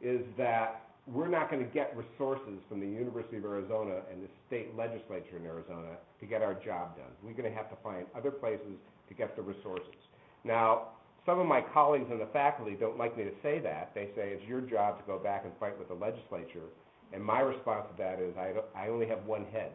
is 0.00 0.20
that 0.36 0.82
we're 1.06 1.28
not 1.28 1.50
going 1.50 1.64
to 1.64 1.70
get 1.72 1.94
resources 1.96 2.58
from 2.68 2.80
the 2.80 2.86
University 2.86 3.36
of 3.36 3.44
Arizona 3.44 4.00
and 4.10 4.22
the 4.22 4.28
state 4.46 4.74
legislature 4.76 5.36
in 5.36 5.44
Arizona 5.44 5.96
to 6.18 6.26
get 6.26 6.42
our 6.42 6.54
job 6.54 6.96
done. 6.96 7.12
We're 7.22 7.34
going 7.34 7.50
to 7.50 7.56
have 7.56 7.70
to 7.70 7.76
find 7.84 8.06
other 8.16 8.30
places 8.30 8.74
to 9.08 9.14
get 9.14 9.36
the 9.36 9.42
resources. 9.42 9.94
Now, 10.42 10.88
some 11.26 11.38
of 11.38 11.46
my 11.46 11.60
colleagues 11.60 12.10
in 12.10 12.18
the 12.18 12.28
faculty 12.32 12.76
don't 12.78 12.98
like 12.98 13.16
me 13.16 13.24
to 13.24 13.32
say 13.42 13.58
that. 13.60 13.92
They 13.94 14.08
say 14.14 14.36
it's 14.36 14.46
your 14.46 14.60
job 14.60 14.98
to 14.98 15.04
go 15.06 15.18
back 15.18 15.44
and 15.44 15.52
fight 15.58 15.78
with 15.78 15.88
the 15.88 15.94
legislature. 15.94 16.68
And 17.12 17.24
my 17.24 17.40
response 17.40 17.86
to 17.90 18.02
that 18.02 18.20
is 18.20 18.34
I, 18.36 18.52
I 18.78 18.88
only 18.88 19.06
have 19.06 19.24
one 19.24 19.46
head, 19.46 19.70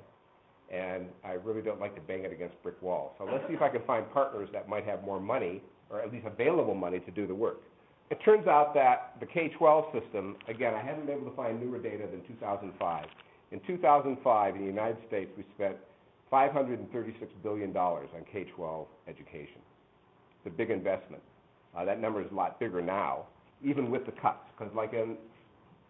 and 0.72 1.08
I 1.24 1.34
really 1.34 1.62
don't 1.62 1.80
like 1.80 1.96
to 1.96 2.02
bang 2.02 2.24
it 2.24 2.32
against 2.32 2.62
brick 2.62 2.80
walls. 2.82 3.14
So 3.18 3.26
let's 3.26 3.48
see 3.48 3.54
if 3.54 3.62
I 3.62 3.70
can 3.70 3.82
find 3.88 4.10
partners 4.12 4.50
that 4.54 4.70
might 4.70 4.86
have 4.86 5.04
more 5.04 5.20
money, 5.20 5.62
or 5.90 6.02
at 6.02 6.12
least 6.12 6.28
available 6.28 6.76
money, 6.76 7.00
to 7.00 7.12
do 7.12 7.26
the 7.26 7.36
work. 7.36 7.62
It 8.12 8.20
turns 8.26 8.48
out 8.48 8.74
that 8.74 9.16
the 9.20 9.26
K-12 9.26 10.02
system, 10.02 10.36
again, 10.48 10.74
I 10.74 10.82
haven't 10.82 11.06
been 11.06 11.16
able 11.16 11.30
to 11.30 11.36
find 11.36 11.60
newer 11.60 11.80
data 11.80 12.06
than 12.12 12.22
2005. 12.28 13.06
In 13.52 13.60
2005, 13.66 14.56
in 14.56 14.62
the 14.62 14.68
United 14.68 14.98
States, 15.08 15.32
we 15.38 15.46
spent 15.56 15.78
$536 16.32 16.88
billion 17.42 17.76
on 17.76 18.08
K-12 18.32 18.86
education. 19.08 19.62
It's 20.38 20.48
a 20.48 20.58
big 20.58 20.70
investment. 20.70 21.22
Uh, 21.78 21.86
that 21.86 22.00
number 22.00 22.22
is 22.22 22.28
a 22.32 22.36
lot 22.36 22.60
bigger 22.60 22.82
now, 22.82 23.26
even 23.64 23.92
with 23.92 24.06
the 24.06 24.12
cuts, 24.14 24.46
because 24.58 24.74
like 24.76 24.94
in 24.94 25.16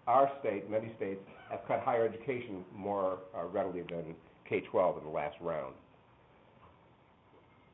our 0.07 0.29
state, 0.39 0.69
many 0.69 0.91
states 0.98 1.21
have 1.50 1.62
cut 1.67 1.79
higher 1.81 2.05
education 2.05 2.63
more 2.75 3.19
uh, 3.38 3.45
readily 3.45 3.83
than 3.89 4.15
K-12 4.48 5.00
in 5.00 5.03
the 5.05 5.09
last 5.09 5.36
round. 5.41 5.75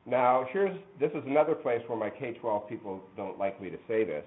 Now, 0.04 0.46
here's 0.52 0.76
this 1.00 1.10
is 1.12 1.22
another 1.26 1.54
place 1.54 1.80
where 1.88 1.98
my 1.98 2.10
K-12 2.10 2.68
people 2.68 3.00
don't 3.16 3.38
like 3.38 3.60
me 3.60 3.70
to 3.70 3.78
say 3.88 4.04
this. 4.04 4.24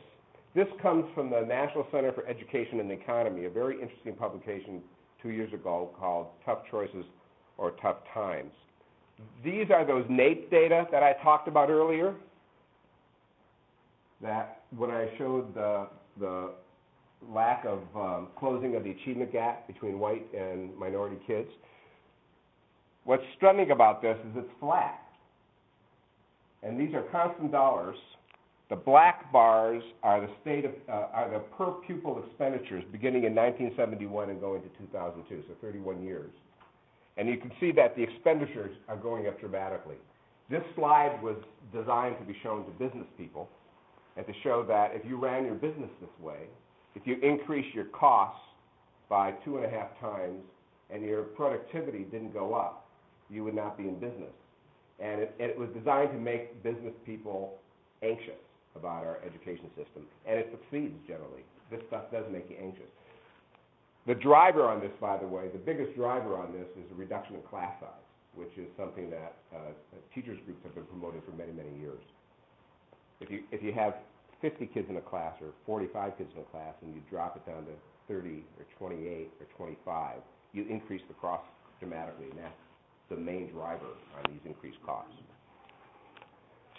This 0.55 0.67
comes 0.81 1.05
from 1.13 1.29
the 1.29 1.41
National 1.41 1.87
Center 1.91 2.11
for 2.11 2.27
Education 2.27 2.79
and 2.79 2.89
the 2.89 2.95
Economy, 2.95 3.45
a 3.45 3.49
very 3.49 3.81
interesting 3.81 4.13
publication 4.13 4.81
two 5.21 5.29
years 5.29 5.53
ago 5.53 5.91
called 5.97 6.27
Tough 6.45 6.59
Choices 6.69 7.05
or 7.57 7.71
Tough 7.81 7.97
Times. 8.13 8.51
These 9.43 9.67
are 9.69 9.85
those 9.85 10.05
NAEP 10.05 10.49
data 10.49 10.85
that 10.91 11.03
I 11.03 11.13
talked 11.23 11.47
about 11.47 11.69
earlier 11.69 12.15
that 14.21 14.63
when 14.75 14.89
I 14.91 15.09
showed 15.17 15.53
the, 15.53 15.87
the 16.19 16.51
lack 17.33 17.65
of 17.65 17.79
um, 17.95 18.27
closing 18.37 18.75
of 18.75 18.83
the 18.83 18.91
achievement 18.91 19.31
gap 19.31 19.67
between 19.67 19.99
white 19.99 20.25
and 20.33 20.75
minority 20.77 21.17
kids, 21.25 21.49
what's 23.05 23.23
stunning 23.37 23.71
about 23.71 24.01
this 24.01 24.17
is 24.29 24.37
it's 24.37 24.49
flat. 24.59 24.99
And 26.61 26.79
these 26.79 26.93
are 26.93 27.03
constant 27.03 27.51
dollars. 27.51 27.95
The 28.69 28.75
black 28.75 29.31
bars 29.31 29.81
are 30.03 30.21
the 30.21 30.29
state 30.41 30.65
of, 30.65 30.71
uh, 30.87 31.07
are 31.13 31.31
the 31.31 31.39
per 31.39 31.71
pupil 31.87 32.23
expenditures 32.23 32.83
beginning 32.91 33.23
in 33.23 33.33
1971 33.33 34.29
and 34.29 34.39
going 34.39 34.61
to 34.61 34.69
2002, 34.91 35.43
so 35.47 35.55
31 35.61 36.03
years. 36.03 36.29
And 37.17 37.27
you 37.27 37.37
can 37.37 37.51
see 37.59 37.71
that 37.71 37.95
the 37.95 38.03
expenditures 38.03 38.75
are 38.87 38.95
going 38.95 39.27
up 39.27 39.39
dramatically. 39.39 39.95
This 40.49 40.61
slide 40.75 41.19
was 41.21 41.35
designed 41.73 42.17
to 42.19 42.25
be 42.25 42.37
shown 42.43 42.65
to 42.65 42.71
business 42.71 43.07
people 43.17 43.49
and 44.19 44.27
to 44.27 44.33
show 44.43 44.65
that 44.67 44.91
if 44.93 45.05
you 45.07 45.15
ran 45.15 45.45
your 45.45 45.55
business 45.55 45.89
this 46.01 46.09
way, 46.19 46.43
if 46.93 47.07
you 47.07 47.15
increase 47.23 47.73
your 47.73 47.85
costs 47.85 48.41
by 49.07 49.31
two 49.45 49.55
and 49.55 49.65
a 49.65 49.69
half 49.69 49.97
times 50.01 50.43
and 50.89 51.01
your 51.05 51.23
productivity 51.23 51.99
didn't 51.99 52.33
go 52.33 52.53
up, 52.53 52.89
you 53.29 53.45
would 53.45 53.55
not 53.55 53.77
be 53.77 53.83
in 53.83 53.97
business. 53.97 54.35
And 54.99 55.21
it, 55.21 55.33
and 55.39 55.49
it 55.49 55.57
was 55.57 55.69
designed 55.69 56.11
to 56.11 56.19
make 56.19 56.61
business 56.63 56.91
people 57.05 57.59
anxious 58.03 58.43
about 58.75 59.05
our 59.05 59.19
education 59.25 59.69
system, 59.69 60.03
and 60.27 60.37
it 60.37 60.51
succeeds 60.51 60.95
generally. 61.07 61.47
This 61.71 61.79
stuff 61.87 62.11
does 62.11 62.25
make 62.29 62.49
you 62.49 62.57
anxious. 62.61 62.91
The 64.05 64.15
driver 64.15 64.67
on 64.67 64.81
this, 64.81 64.91
by 64.99 65.15
the 65.15 65.27
way, 65.27 65.47
the 65.47 65.63
biggest 65.63 65.95
driver 65.95 66.35
on 66.35 66.51
this 66.51 66.67
is 66.75 66.91
a 66.91 66.95
reduction 66.95 67.35
in 67.35 67.41
class 67.43 67.71
size, 67.79 68.03
which 68.35 68.51
is 68.57 68.67
something 68.75 69.09
that 69.11 69.37
uh, 69.55 69.71
teachers 70.13 70.39
groups 70.45 70.59
have 70.65 70.75
been 70.75 70.85
promoting 70.91 71.21
for 71.23 71.31
many, 71.37 71.53
many 71.53 71.71
years. 71.79 72.03
If 73.19 73.29
you, 73.29 73.43
if 73.51 73.61
you 73.61 73.73
have 73.73 73.95
50 74.41 74.65
kids 74.67 74.87
in 74.89 74.97
a 74.97 75.01
class 75.01 75.33
or 75.41 75.49
45 75.65 76.17
kids 76.17 76.29
in 76.35 76.41
a 76.41 76.45
class 76.45 76.73
and 76.81 76.93
you 76.95 77.01
drop 77.09 77.35
it 77.35 77.45
down 77.49 77.65
to 77.65 77.71
30 78.07 78.43
or 78.57 78.65
28 78.77 79.29
or 79.39 79.45
25, 79.57 80.17
you 80.53 80.65
increase 80.69 81.01
the 81.07 81.13
cost 81.15 81.43
dramatically, 81.79 82.27
and 82.31 82.39
that's 82.39 82.53
the 83.09 83.15
main 83.15 83.51
driver 83.51 83.91
on 84.17 84.31
these 84.31 84.41
increased 84.45 84.77
costs. 84.85 85.13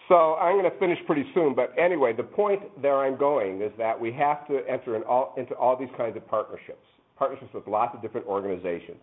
So 0.08 0.34
I'm 0.34 0.58
going 0.58 0.70
to 0.70 0.76
finish 0.78 0.98
pretty 1.06 1.24
soon, 1.34 1.54
but 1.54 1.72
anyway, 1.78 2.12
the 2.12 2.24
point 2.24 2.60
there 2.82 2.98
I'm 2.98 3.16
going 3.16 3.62
is 3.62 3.70
that 3.78 3.98
we 3.98 4.12
have 4.12 4.46
to 4.48 4.60
enter 4.68 4.96
in 4.96 5.02
all, 5.04 5.34
into 5.36 5.54
all 5.54 5.76
these 5.76 5.88
kinds 5.96 6.16
of 6.16 6.26
partnerships, 6.26 6.84
partnerships 7.16 7.54
with 7.54 7.68
lots 7.68 7.94
of 7.94 8.02
different 8.02 8.26
organizations. 8.26 8.98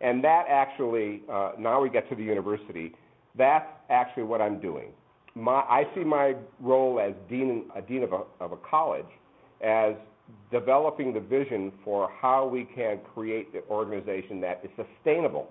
And 0.00 0.24
that 0.24 0.46
actually, 0.48 1.22
uh, 1.30 1.52
now 1.58 1.82
we 1.82 1.90
get 1.90 2.08
to 2.08 2.14
the 2.14 2.22
university, 2.22 2.94
that's 3.36 3.68
actually 3.90 4.22
what 4.22 4.40
I'm 4.40 4.58
doing. 4.58 4.92
My, 5.36 5.60
I 5.60 5.84
see 5.94 6.02
my 6.02 6.34
role 6.60 6.98
as 6.98 7.12
dean, 7.28 7.66
a 7.76 7.82
dean 7.82 8.02
of 8.02 8.12
a, 8.12 8.22
of 8.40 8.52
a 8.52 8.56
college 8.56 9.04
as 9.62 9.94
developing 10.50 11.12
the 11.12 11.20
vision 11.20 11.72
for 11.84 12.10
how 12.20 12.46
we 12.46 12.66
can 12.74 13.00
create 13.14 13.52
the 13.52 13.62
organization 13.70 14.40
that 14.40 14.62
is 14.64 14.70
sustainable, 14.76 15.50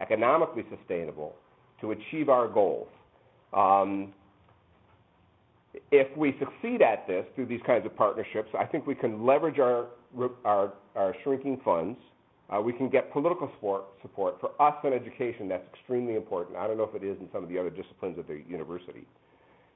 economically 0.00 0.64
sustainable, 0.76 1.34
to 1.80 1.92
achieve 1.92 2.28
our 2.28 2.46
goals. 2.46 2.88
Um, 3.54 4.12
if 5.90 6.14
we 6.14 6.36
succeed 6.38 6.82
at 6.82 7.06
this 7.06 7.24
through 7.34 7.46
these 7.46 7.62
kinds 7.66 7.86
of 7.86 7.96
partnerships, 7.96 8.50
I 8.58 8.66
think 8.66 8.86
we 8.86 8.94
can 8.94 9.24
leverage 9.24 9.58
our, 9.58 9.86
our, 10.44 10.74
our 10.94 11.16
shrinking 11.24 11.62
funds. 11.64 11.98
Uh, 12.52 12.60
we 12.60 12.72
can 12.72 12.88
get 12.88 13.10
political 13.12 13.50
support, 13.54 13.84
support. 14.02 14.38
For 14.40 14.50
us 14.60 14.74
in 14.84 14.92
education, 14.92 15.48
that's 15.48 15.64
extremely 15.72 16.16
important. 16.16 16.56
I 16.56 16.66
don't 16.66 16.76
know 16.76 16.84
if 16.92 16.94
it 16.94 17.06
is 17.06 17.16
in 17.18 17.28
some 17.32 17.42
of 17.42 17.48
the 17.48 17.58
other 17.58 17.70
disciplines 17.70 18.18
at 18.18 18.28
the 18.28 18.42
university. 18.46 19.06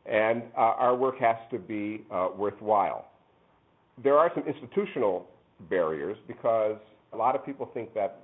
And 0.04 0.42
uh, 0.56 0.74
our 0.78 0.94
work 0.94 1.18
has 1.18 1.36
to 1.50 1.58
be 1.58 2.04
uh, 2.12 2.28
worthwhile. 2.36 3.06
There 4.02 4.18
are 4.18 4.30
some 4.34 4.44
institutional 4.46 5.26
barriers 5.70 6.18
because 6.28 6.76
a 7.14 7.16
lot 7.16 7.34
of 7.34 7.46
people 7.46 7.70
think 7.72 7.94
that 7.94 8.20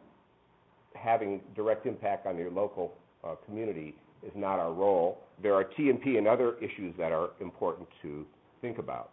having 0.95 1.41
direct 1.57 1.87
impact 1.87 2.27
on 2.27 2.37
your 2.37 2.51
local 2.51 2.93
uh, 3.25 3.37
community 3.47 3.95
is 4.23 4.33
not 4.35 4.59
our 4.59 4.73
role. 4.73 5.23
There 5.43 5.55
are 5.55 5.65
T&P 5.65 6.19
and 6.19 6.29
other 6.29 6.57
issues 6.59 6.95
that 6.99 7.11
are 7.11 7.31
important 7.41 7.89
to 8.03 8.27
think 8.61 8.79
about. 8.79 9.13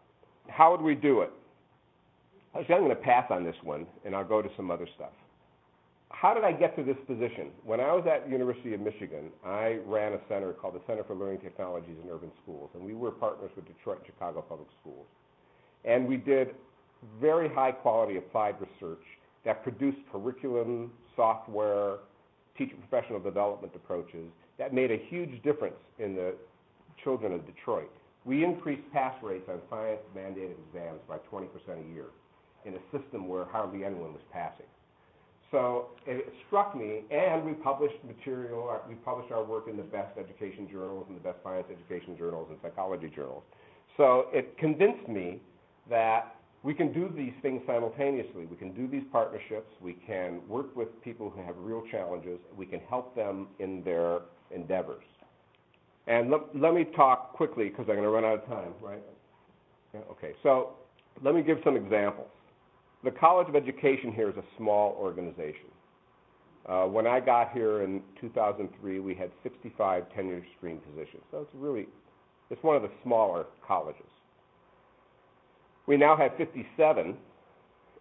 How 0.50 0.70
would 0.72 0.82
we 0.82 0.96
do 0.96 1.22
it? 1.22 1.32
I'm 2.54 2.66
going 2.66 2.90
to 2.90 2.96
pass 2.96 3.26
on 3.30 3.44
this 3.46 3.56
one, 3.64 3.88
and 4.06 4.16
I'll 4.16 4.28
go 4.28 4.42
to 4.42 4.50
some 4.58 4.70
other 4.70 4.88
stuff. 4.96 5.12
How 6.10 6.34
did 6.34 6.44
I 6.44 6.52
get 6.52 6.76
to 6.76 6.84
this 6.84 6.98
position? 7.08 7.52
When 7.64 7.80
I 7.80 7.94
was 7.94 8.06
at 8.06 8.30
University 8.30 8.74
of 8.74 8.82
Michigan, 8.82 9.32
I 9.46 9.80
ran 9.86 10.14
a 10.14 10.20
center 10.28 10.52
called 10.54 10.76
the 10.76 10.82
Center 10.86 11.04
for 11.04 11.16
Learning 11.16 11.40
Technologies 11.40 11.96
in 12.04 12.10
Urban 12.10 12.32
Schools, 12.44 12.70
and 12.74 12.84
we 12.84 12.94
were 12.94 13.12
partners 13.12 13.52
with 13.56 13.66
Detroit 13.68 14.00
and 14.00 14.08
Chicago 14.08 14.42
Public 14.42 14.68
Schools. 14.82 15.06
And 15.86 16.08
we 16.08 16.18
did 16.18 16.56
very 17.22 17.48
high 17.48 17.72
quality 17.72 18.18
applied 18.18 18.56
research 18.60 19.04
that 19.46 19.64
produced 19.64 20.00
curriculum, 20.12 20.92
software, 21.16 21.98
teacher 22.58 22.76
professional 22.90 23.20
development 23.20 23.72
approaches 23.76 24.30
that 24.58 24.74
made 24.74 24.92
a 24.92 24.98
huge 25.10 25.42
difference 25.44 25.78
in 26.00 26.16
the 26.16 26.36
children 27.04 27.32
of 27.32 27.46
Detroit. 27.46 27.92
We 28.26 28.44
increased 28.44 28.84
pass 28.92 29.16
rates 29.24 29.48
on 29.50 29.62
science 29.70 30.02
mandated 30.16 30.56
exams 30.68 31.00
by 31.08 31.18
20% 31.32 31.48
a 31.48 31.94
year 31.94 32.08
in 32.66 32.74
a 32.74 32.98
system 32.98 33.30
where 33.30 33.46
hardly 33.46 33.86
anyone 33.86 34.12
was 34.12 34.22
passing. 34.34 34.66
So 35.52 35.88
it 36.06 36.32
struck 36.46 36.78
me, 36.78 37.02
and 37.10 37.44
we 37.44 37.54
published 37.54 37.96
material, 38.06 38.80
we 38.88 38.96
published 38.96 39.32
our 39.32 39.44
work 39.44 39.68
in 39.68 39.78
the 39.78 39.84
best 39.84 40.18
education 40.18 40.68
journals 40.72 41.06
and 41.08 41.18
the 41.18 41.22
best 41.22 41.38
science 41.44 41.66
education 41.72 42.16
journals 42.18 42.48
and 42.52 42.60
psychology 42.62 43.12
journals. 43.14 43.44
So 43.98 44.28
it 44.32 44.58
convinced 44.58 45.08
me 45.08 45.42
that 45.90 46.36
we 46.62 46.74
can 46.74 46.94
do 46.94 47.12
these 47.16 47.34
things 47.42 47.62
simultaneously. 47.66 48.46
We 48.46 48.58
can 48.58 48.74
do 48.74 48.88
these 48.88 49.04
partnerships. 49.12 49.72
We 49.82 49.94
can 50.06 50.42
work 50.48 50.76
with 50.76 50.90
people 51.04 51.30
who 51.30 51.42
have 51.42 51.56
real 51.58 51.84
challenges. 51.90 52.40
We 52.56 52.66
can 52.66 52.82
help 52.90 53.16
them 53.16 53.48
in 53.60 53.82
their 53.84 54.20
endeavors. 54.52 55.04
And 56.08 56.30
let, 56.30 56.42
let 56.56 56.74
me 56.74 56.86
talk 56.96 57.34
quickly 57.34 57.70
because 57.70 57.86
I'm 57.90 57.96
going 57.96 58.04
to 58.04 58.10
run 58.10 58.26
out 58.26 58.44
of 58.44 58.46
time, 58.46 58.74
right? 58.82 59.02
Yeah, 59.94 60.02
okay, 60.12 60.34
so 60.44 60.72
let 61.24 61.34
me 61.34 61.42
give 61.42 61.58
some 61.64 61.76
examples. 61.76 62.28
The 63.04 63.12
College 63.12 63.48
of 63.48 63.56
Education 63.56 64.12
here 64.12 64.30
is 64.30 64.36
a 64.36 64.44
small 64.58 64.98
organization. 65.00 65.72
Uh, 66.68 66.84
when 66.84 67.08
I 67.08 67.22
got 67.22 67.54
here 67.54 67.84
in 67.84 68.02
2003, 68.20 69.00
we 69.00 69.16
had 69.16 69.32
65 69.42 70.04
tenure 70.14 70.44
stream 70.58 70.80
positions. 70.80 71.24
So 71.32 71.40
it's 71.40 71.52
really, 71.56 71.88
it's 72.50 72.62
one 72.62 72.76
of 72.76 72.82
the 72.82 72.92
smaller 73.04 73.46
colleges. 73.66 74.04
We 75.88 75.96
now 75.96 76.18
have 76.18 76.36
57, 76.38 77.16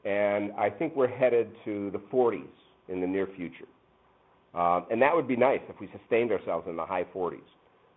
and 0.05 0.53
I 0.59 0.69
think 0.69 0.97
we're 0.97 1.07
headed 1.07 1.49
to 1.65 1.91
the 1.93 1.99
40s 2.13 2.43
in 2.89 3.01
the 3.01 3.07
near 3.07 3.29
future. 3.37 3.69
Um, 4.55 4.87
and 4.91 5.01
that 5.01 5.15
would 5.15 5.29
be 5.29 5.37
nice 5.37 5.61
if 5.69 5.79
we 5.81 5.89
sustained 5.97 6.33
ourselves 6.33 6.67
in 6.69 6.75
the 6.75 6.85
high 6.85 7.05
40s. 7.15 7.39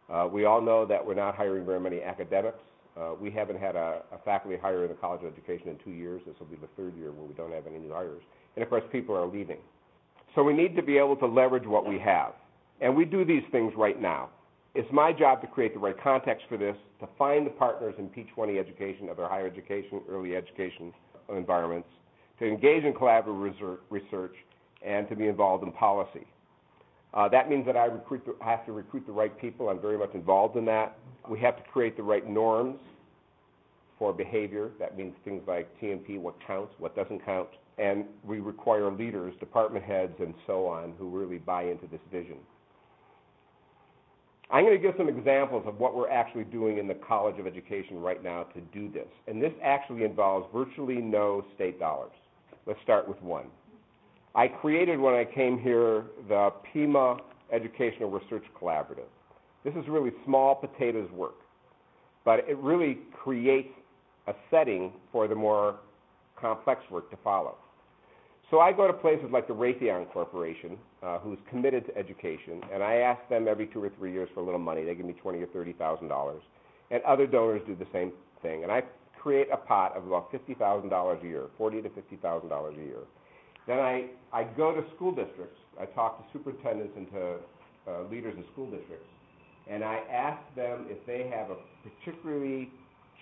Uh, 0.07 0.27
we 0.27 0.45
all 0.45 0.61
know 0.61 0.85
that 0.85 1.05
we're 1.05 1.15
not 1.15 1.35
hiring 1.35 1.65
very 1.65 1.79
many 1.79 2.01
academics. 2.03 2.59
Uh, 2.99 3.11
we 3.19 3.31
haven't 3.31 3.59
had 3.59 3.75
a, 3.75 4.01
faculty 4.25 4.57
hire 4.57 4.83
in 4.83 4.89
the 4.89 4.95
College 4.95 5.23
of 5.23 5.33
Education 5.33 5.69
in 5.69 5.77
two 5.83 5.91
years. 5.91 6.21
This 6.25 6.35
will 6.39 6.47
be 6.47 6.57
the 6.57 6.67
third 6.75 6.95
year 6.97 7.11
where 7.11 7.25
we 7.25 7.33
don't 7.33 7.51
have 7.53 7.65
any 7.65 7.79
new 7.79 7.93
hires. 7.93 8.21
And 8.55 8.63
of 8.63 8.69
course, 8.69 8.83
people 8.91 9.15
are 9.15 9.25
leaving. 9.25 9.59
So 10.35 10.43
we 10.43 10.53
need 10.53 10.75
to 10.75 10.83
be 10.83 10.97
able 10.97 11.15
to 11.17 11.25
leverage 11.25 11.65
what 11.65 11.87
we 11.87 11.99
have. 11.99 12.33
And 12.81 12.95
we 12.95 13.05
do 13.05 13.23
these 13.23 13.43
things 13.51 13.73
right 13.77 14.01
now. 14.01 14.29
It's 14.73 14.91
my 14.91 15.11
job 15.11 15.41
to 15.41 15.47
create 15.47 15.73
the 15.73 15.79
right 15.79 15.95
context 16.01 16.45
for 16.47 16.57
this, 16.57 16.75
to 16.99 17.07
find 17.17 17.45
the 17.45 17.51
partners 17.51 17.93
in 17.97 18.09
P20 18.09 18.57
education, 18.57 19.09
other 19.09 19.27
higher 19.27 19.45
education, 19.45 20.01
early 20.09 20.35
education 20.35 20.93
environments, 21.29 21.89
to 22.39 22.47
engage 22.47 22.83
in 22.83 22.93
collaborative 22.93 23.77
research, 23.89 24.35
and 24.85 25.07
to 25.09 25.15
be 25.15 25.27
involved 25.27 25.63
in 25.63 25.71
policy. 25.71 26.25
Uh, 27.13 27.27
that 27.27 27.49
means 27.49 27.65
that 27.65 27.75
I 27.75 27.87
have 28.41 28.65
to 28.65 28.71
recruit 28.71 29.05
the 29.05 29.11
right 29.11 29.37
people. 29.39 29.69
I'm 29.69 29.81
very 29.81 29.97
much 29.97 30.13
involved 30.13 30.55
in 30.55 30.65
that. 30.65 30.97
We 31.29 31.39
have 31.39 31.57
to 31.57 31.63
create 31.69 31.97
the 31.97 32.03
right 32.03 32.27
norms 32.27 32.79
for 33.99 34.13
behavior. 34.13 34.71
That 34.79 34.97
means 34.97 35.13
things 35.25 35.43
like 35.45 35.67
T&P, 35.79 36.17
what 36.17 36.35
counts, 36.45 36.73
what 36.79 36.95
doesn't 36.95 37.25
count. 37.25 37.49
And 37.77 38.05
we 38.23 38.39
require 38.39 38.89
leaders, 38.91 39.33
department 39.39 39.83
heads, 39.83 40.13
and 40.19 40.33
so 40.47 40.65
on, 40.67 40.93
who 40.97 41.09
really 41.09 41.37
buy 41.37 41.63
into 41.63 41.87
this 41.87 41.99
vision. 42.11 42.37
I'm 44.49 44.65
going 44.65 44.75
to 44.75 44.81
give 44.81 44.95
some 44.97 45.07
examples 45.07 45.63
of 45.65 45.79
what 45.79 45.95
we're 45.95 46.09
actually 46.09 46.43
doing 46.45 46.77
in 46.77 46.87
the 46.87 46.95
College 46.95 47.39
of 47.39 47.47
Education 47.47 47.99
right 47.99 48.21
now 48.21 48.43
to 48.43 48.61
do 48.73 48.91
this. 48.91 49.07
And 49.27 49.41
this 49.41 49.53
actually 49.63 50.03
involves 50.03 50.47
virtually 50.53 50.97
no 50.97 51.45
state 51.55 51.79
dollars. 51.79 52.11
Let's 52.65 52.81
start 52.83 53.07
with 53.07 53.21
one. 53.21 53.45
I 54.33 54.47
created 54.47 54.99
when 54.99 55.13
I 55.13 55.25
came 55.25 55.59
here 55.59 56.05
the 56.29 56.51
Pima 56.71 57.17
Educational 57.51 58.09
Research 58.09 58.45
Collaborative. 58.59 59.09
This 59.63 59.73
is 59.75 59.87
really 59.87 60.11
small 60.25 60.55
potatoes 60.55 61.09
work, 61.11 61.35
but 62.23 62.39
it 62.47 62.57
really 62.57 62.99
creates 63.11 63.69
a 64.27 64.33
setting 64.49 64.93
for 65.11 65.27
the 65.27 65.35
more 65.35 65.79
complex 66.39 66.81
work 66.89 67.09
to 67.11 67.17
follow. 67.23 67.55
So 68.49 68.59
I 68.59 68.71
go 68.71 68.87
to 68.87 68.93
places 68.93 69.27
like 69.31 69.47
the 69.47 69.53
Raytheon 69.53 70.11
Corporation, 70.11 70.77
uh, 71.03 71.19
who's 71.19 71.37
committed 71.49 71.85
to 71.87 71.97
education, 71.97 72.61
and 72.73 72.83
I 72.83 72.95
ask 72.95 73.19
them 73.29 73.47
every 73.47 73.67
two 73.67 73.83
or 73.83 73.89
three 73.97 74.11
years 74.11 74.29
for 74.33 74.41
a 74.41 74.43
little 74.43 74.59
money. 74.59 74.83
They 74.83 74.95
give 74.95 75.05
me 75.05 75.13
twenty 75.13 75.39
or 75.39 75.47
thirty 75.47 75.73
thousand 75.73 76.07
dollars, 76.07 76.41
and 76.89 77.01
other 77.03 77.27
donors 77.27 77.61
do 77.67 77.75
the 77.75 77.87
same 77.93 78.11
thing. 78.41 78.63
And 78.63 78.71
I 78.71 78.83
create 79.21 79.47
a 79.53 79.57
pot 79.57 79.95
of 79.95 80.07
about 80.07 80.31
fifty 80.31 80.53
thousand 80.53 80.89
dollars 80.89 81.19
a 81.23 81.27
year, 81.27 81.45
forty 81.57 81.81
to 81.81 81.89
fifty 81.89 82.17
thousand 82.17 82.49
dollars 82.49 82.75
a 82.77 82.83
year, 82.83 83.03
then 83.67 83.79
I, 83.79 84.07
I 84.33 84.43
go 84.43 84.73
to 84.73 84.83
school 84.95 85.11
districts. 85.11 85.59
I 85.79 85.85
talk 85.85 86.17
to 86.17 86.37
superintendents 86.37 86.93
and 86.95 87.11
to 87.11 87.35
uh, 87.87 88.03
leaders 88.11 88.35
in 88.37 88.43
school 88.53 88.69
districts, 88.69 89.07
and 89.69 89.83
I 89.83 89.99
ask 90.11 90.39
them 90.55 90.85
if 90.89 91.03
they 91.05 91.29
have 91.35 91.49
a 91.49 91.57
particularly 91.83 92.69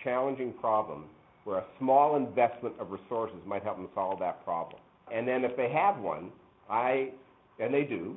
challenging 0.03 0.53
problem 0.53 1.05
where 1.43 1.59
a 1.59 1.65
small 1.79 2.15
investment 2.15 2.75
of 2.79 2.91
resources 2.91 3.37
might 3.45 3.63
help 3.63 3.77
them 3.77 3.89
solve 3.95 4.19
that 4.19 4.43
problem. 4.43 4.81
And 5.13 5.27
then 5.27 5.43
if 5.43 5.55
they 5.55 5.69
have 5.71 5.99
one, 5.99 6.31
I, 6.69 7.11
and 7.59 7.73
they 7.73 7.83
do, 7.83 8.15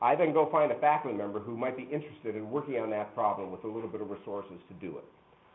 I 0.00 0.14
then 0.14 0.32
go 0.32 0.48
find 0.50 0.70
a 0.72 0.78
faculty 0.78 1.16
member 1.16 1.40
who 1.40 1.56
might 1.56 1.76
be 1.76 1.84
interested 1.84 2.36
in 2.36 2.50
working 2.50 2.78
on 2.78 2.90
that 2.90 3.14
problem 3.14 3.50
with 3.50 3.64
a 3.64 3.66
little 3.66 3.88
bit 3.88 4.00
of 4.00 4.10
resources 4.10 4.58
to 4.68 4.74
do 4.86 4.98
it. 4.98 5.04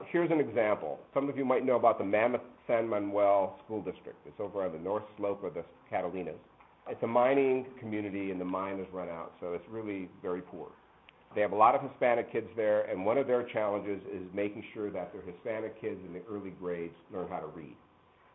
Here's 0.08 0.32
an 0.32 0.40
example. 0.40 1.00
Some 1.14 1.30
of 1.30 1.38
you 1.38 1.46
might 1.46 1.66
know 1.66 1.76
about 1.76 2.00
the 2.00 2.06
Mammoth 2.06 2.42
San 2.68 2.88
Manuel 2.88 3.60
School 3.66 3.82
District. 3.82 4.18
It's 4.26 4.40
over 4.40 4.64
on 4.64 4.72
the 4.72 4.80
north 4.80 5.04
slope 5.18 5.44
of 5.44 5.54
the 5.54 5.64
Catalinas. 5.92 6.40
It's 6.88 7.04
a 7.04 7.08
mining 7.08 7.68
community, 7.80 8.32
and 8.32 8.40
the 8.40 8.46
mine 8.46 8.80
has 8.80 8.88
run 8.92 9.10
out, 9.10 9.34
so 9.40 9.54
it's 9.54 9.66
really 9.70 10.10
very 10.22 10.42
poor. 10.42 10.70
They 11.36 11.42
have 11.42 11.52
a 11.52 11.56
lot 11.56 11.76
of 11.76 11.82
Hispanic 11.82 12.32
kids 12.32 12.48
there, 12.56 12.90
and 12.90 13.06
one 13.06 13.18
of 13.18 13.28
their 13.28 13.44
challenges 13.44 14.02
is 14.12 14.24
making 14.34 14.64
sure 14.74 14.90
that 14.90 15.14
their 15.14 15.22
Hispanic 15.22 15.80
kids 15.80 16.00
in 16.08 16.14
the 16.14 16.22
early 16.32 16.52
grades 16.52 16.96
learn 17.14 17.28
how 17.30 17.40
to 17.40 17.48
read. 17.48 17.76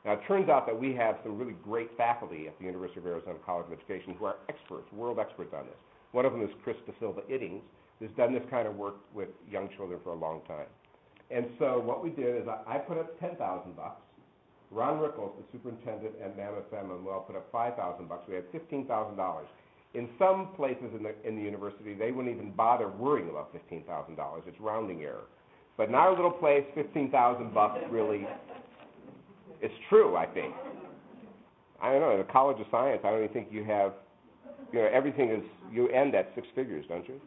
Now, 0.05 0.13
it 0.13 0.21
turns 0.29 0.49
out 0.49 0.67
that 0.67 0.79
we 0.79 0.95
have 0.95 1.17
some 1.25 1.39
really 1.39 1.57
great 1.65 1.91
faculty 1.97 2.47
at 2.47 2.57
the 2.59 2.67
University 2.67 3.01
of 3.01 3.07
Arizona 3.07 3.39
College 3.45 3.67
of 3.67 3.73
Education 3.73 4.15
who 4.19 4.27
are 4.27 4.37
experts, 4.49 4.87
world 4.93 5.19
experts 5.19 5.53
on 5.57 5.65
this. 5.65 5.75
One 6.13 6.27
of 6.27 6.33
them 6.33 6.43
is 6.43 6.51
Chris 6.63 6.77
Silva 7.01 7.23
Iddings, 7.23 7.63
who's 7.99 8.11
done 8.17 8.33
this 8.33 8.45
kind 8.51 8.69
of 8.69 8.77
work 8.77 8.97
with 9.15 9.31
young 9.51 9.71
children 9.77 9.99
for 10.05 10.11
a 10.11 10.17
long 10.17 10.43
time. 10.47 10.67
And 11.31 11.47
so 11.59 11.81
what 11.81 12.03
we 12.05 12.11
did 12.11 12.43
is 12.43 12.49
I, 12.49 12.77
I 12.77 12.79
put 12.79 12.99
up 12.99 13.19
ten 13.21 13.37
thousand 13.37 13.77
bucks. 13.77 14.01
Ron 14.71 14.99
Rickles, 14.99 15.33
the 15.39 15.45
superintendent 15.53 16.15
at 16.23 16.37
Mammoth 16.37 16.65
San 16.71 16.89
Manuel, 16.89 17.25
put 17.27 17.37
up 17.37 17.47
five 17.53 17.77
thousand 17.77 18.09
bucks. 18.09 18.25
We 18.29 18.35
had 18.35 18.45
fifteen 18.53 18.87
thousand 18.87 19.17
dollars. 19.17 19.47
In 19.95 20.09
some 20.19 20.49
places 20.57 20.91
in 20.97 21.05
the, 21.05 21.15
in 21.27 21.37
the 21.37 21.43
university, 21.43 21.95
they 21.95 22.11
wouldn't 22.11 22.35
even 22.35 22.51
bother 22.51 22.89
worrying 22.89 23.31
about 23.31 23.53
fifteen 23.53 23.85
thousand 23.85 24.17
dollars, 24.17 24.43
it's 24.47 24.59
rounding 24.61 25.03
error. 25.03 25.27
But 25.77 25.89
in 25.89 25.95
our 25.95 26.11
little 26.15 26.31
place, 26.31 26.65
fifteen 26.75 27.11
thousand 27.11 27.55
bucks 27.55 27.81
really, 27.91 28.27
it's 29.61 29.75
true, 29.89 30.17
I 30.17 30.27
think. 30.27 30.55
I 31.81 31.93
don't 31.93 32.01
know, 32.01 32.13
in 32.13 32.19
the 32.19 32.25
College 32.33 32.61
of 32.61 32.67
Science, 32.71 33.03
I 33.05 33.11
don't 33.11 33.23
even 33.23 33.33
think 33.33 33.49
you 33.51 33.65
have, 33.65 33.93
you 34.73 34.81
know, 34.81 34.89
everything 34.93 35.31
is, 35.31 35.43
you 35.73 35.89
end 35.89 36.15
at 36.15 36.33
six 36.35 36.47
figures, 36.55 36.85
don't 36.89 37.07
you? 37.07 37.21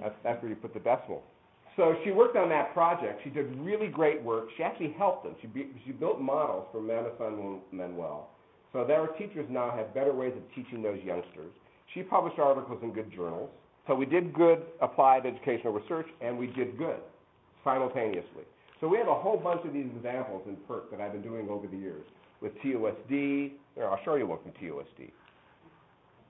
That's, 0.00 0.42
where 0.42 0.50
you 0.50 0.56
put 0.56 0.74
the 0.74 0.80
decimal. 0.80 1.22
So 1.78 1.94
she 2.02 2.10
worked 2.10 2.36
on 2.36 2.48
that 2.48 2.74
project. 2.74 3.20
She 3.22 3.30
did 3.30 3.56
really 3.60 3.86
great 3.86 4.20
work. 4.20 4.48
She 4.56 4.64
actually 4.64 4.92
helped 4.98 5.22
them. 5.22 5.36
She, 5.40 5.46
be, 5.46 5.68
she 5.86 5.92
built 5.92 6.20
models 6.20 6.66
for 6.72 6.82
Mammoth 6.82 7.12
San 7.18 7.60
Manuel. 7.70 8.30
So 8.72 8.84
their 8.84 9.06
teachers 9.06 9.46
now 9.48 9.70
have 9.70 9.94
better 9.94 10.12
ways 10.12 10.32
of 10.36 10.42
teaching 10.56 10.82
those 10.82 10.98
youngsters. 11.04 11.52
She 11.94 12.02
published 12.02 12.40
articles 12.40 12.80
in 12.82 12.92
good 12.92 13.12
journals. 13.12 13.48
So 13.86 13.94
we 13.94 14.06
did 14.06 14.34
good 14.34 14.62
applied 14.82 15.24
educational 15.24 15.72
research, 15.72 16.08
and 16.20 16.36
we 16.36 16.48
did 16.48 16.76
good 16.76 16.98
simultaneously. 17.62 18.42
So 18.80 18.88
we 18.88 18.98
have 18.98 19.08
a 19.08 19.14
whole 19.14 19.36
bunch 19.36 19.64
of 19.64 19.72
these 19.72 19.86
examples 19.96 20.42
in 20.46 20.56
PERC 20.68 20.90
that 20.90 21.00
I've 21.00 21.12
been 21.12 21.22
doing 21.22 21.48
over 21.48 21.68
the 21.68 21.76
years 21.76 22.04
with 22.40 22.52
TUSD. 22.58 23.52
Here, 23.76 23.86
I'll 23.88 24.00
show 24.04 24.16
you 24.16 24.26
one 24.26 24.38
from 24.42 24.50
TUSD. 24.52 25.12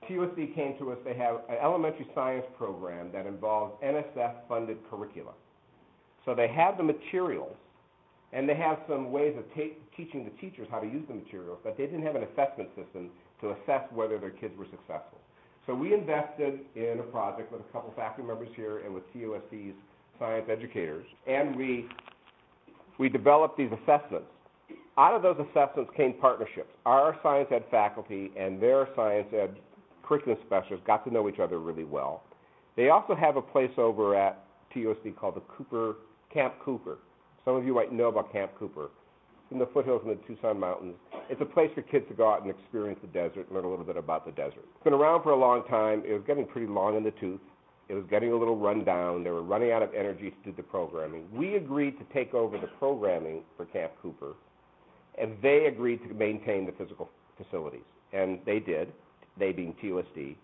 TUSD 0.07 0.55
came 0.55 0.79
to 0.79 0.93
us, 0.93 0.99
they 1.05 1.15
have 1.15 1.37
an 1.49 1.57
elementary 1.63 2.07
science 2.15 2.45
program 2.57 3.11
that 3.13 3.27
involves 3.27 3.75
NSF-funded 3.83 4.79
curricula. 4.91 5.33
So 6.25 6.35
they 6.35 6.49
have 6.49 6.77
the 6.77 6.83
materials, 6.83 7.57
and 8.33 8.49
they 8.49 8.55
have 8.55 8.79
some 8.89 9.11
ways 9.11 9.35
of 9.37 9.45
teaching 9.97 10.25
the 10.25 10.31
teachers 10.41 10.69
how 10.71 10.79
to 10.79 10.87
use 10.87 11.05
the 11.09 11.15
materials, 11.15 11.59
but 11.65 11.77
they 11.77 11.87
didn't 11.87 12.03
have 12.03 12.17
an 12.17 12.25
assessment 12.25 12.69
system 12.77 13.11
to 13.41 13.51
assess 13.51 13.83
whether 13.93 14.19
their 14.19 14.31
kids 14.31 14.57
were 14.59 14.67
successful. 14.67 15.19
So 15.67 15.75
we 15.75 15.93
invested 15.93 16.61
in 16.77 16.99
a 17.01 17.03
project 17.11 17.53
with 17.53 17.61
a 17.61 17.73
couple 17.73 17.93
faculty 17.95 18.27
members 18.27 18.49
here 18.57 18.79
and 18.79 18.95
with 18.95 19.05
TUSD's 19.15 19.77
science 20.19 20.47
educators, 20.51 21.07
and 21.27 21.55
we, 21.57 21.87
we 22.99 23.09
developed 23.09 23.57
these 23.57 23.71
assessments. 23.83 24.27
Out 24.97 25.15
of 25.15 25.23
those 25.23 25.37
assessments 25.51 25.91
came 25.97 26.15
partnerships. 26.15 26.71
Our 26.85 27.17
science 27.23 27.49
ed 27.53 27.65
faculty 27.71 28.33
and 28.37 28.61
their 28.61 28.89
science 28.97 29.29
ed 29.33 29.57
curriculum 30.09 30.39
specialists 30.47 30.87
got 30.87 31.05
to 31.05 31.13
know 31.13 31.29
each 31.29 31.39
other 31.39 31.59
really 31.59 31.85
well. 31.85 32.23
They 32.77 32.89
also 32.89 33.15
have 33.15 33.37
a 33.37 33.43
place 33.43 33.71
over 33.77 34.17
at 34.17 34.45
TUSD 34.75 35.17
called 35.17 35.37
the 35.37 35.43
Cooper 35.43 35.97
Camp 36.33 36.55
Cooper. 36.65 36.99
Some 37.45 37.57
of 37.57 37.65
you 37.67 37.75
might 37.75 37.93
know 37.93 38.09
about 38.09 38.33
Camp 38.33 38.53
Cooper. 38.59 38.91
In 39.51 39.59
the 39.59 39.67
foothills 39.73 40.03
in 40.05 40.11
the 40.11 40.19
Tucson 40.27 40.61
Mountains. 40.61 40.95
It's 41.31 41.41
a 41.41 41.47
place 41.47 41.71
for 41.75 41.81
kids 41.81 42.05
to 42.09 42.15
go 42.15 42.31
out 42.31 42.43
and 42.43 42.51
experience 42.51 42.99
the 43.01 43.09
desert, 43.09 43.47
and 43.47 43.53
learn 43.53 43.65
a 43.65 43.71
little 43.71 43.85
bit 43.85 43.97
about 43.97 44.27
the 44.27 44.33
desert. 44.33 44.65
It's 44.75 44.85
been 44.85 44.93
around 44.93 45.23
for 45.23 45.31
a 45.31 45.39
long 45.39 45.65
time. 45.69 46.03
It 46.07 46.13
was 46.13 46.23
getting 46.27 46.47
pretty 46.47 46.67
long 46.67 46.99
in 46.99 47.03
the 47.03 47.13
tooth. 47.13 47.41
It 47.89 47.95
was 47.95 48.05
getting 48.11 48.31
a 48.33 48.37
little 48.37 48.59
run 48.59 48.85
down. 48.85 49.25
They 49.25 49.31
were 49.31 49.43
running 49.43 49.73
out 49.73 49.83
of 49.83 49.95
energy 49.95 50.31
to 50.31 50.51
do 50.51 50.55
the 50.55 50.63
programming. 50.63 51.25
We 51.33 51.57
agreed 51.57 51.99
to 51.99 52.05
take 52.13 52.35
over 52.35 52.59
the 52.59 52.67
programming 52.79 53.41
for 53.57 53.65
Camp 53.65 53.93
Cooper, 54.03 54.35
and 55.19 55.33
they 55.43 55.65
agreed 55.65 56.07
to 56.07 56.13
maintain 56.13 56.67
the 56.67 56.73
physical 56.73 57.09
facilities, 57.39 57.89
and 58.13 58.41
they 58.45 58.59
did 58.59 58.93
they 59.39 59.53
being 59.53 59.75
TUSD. 59.83 60.37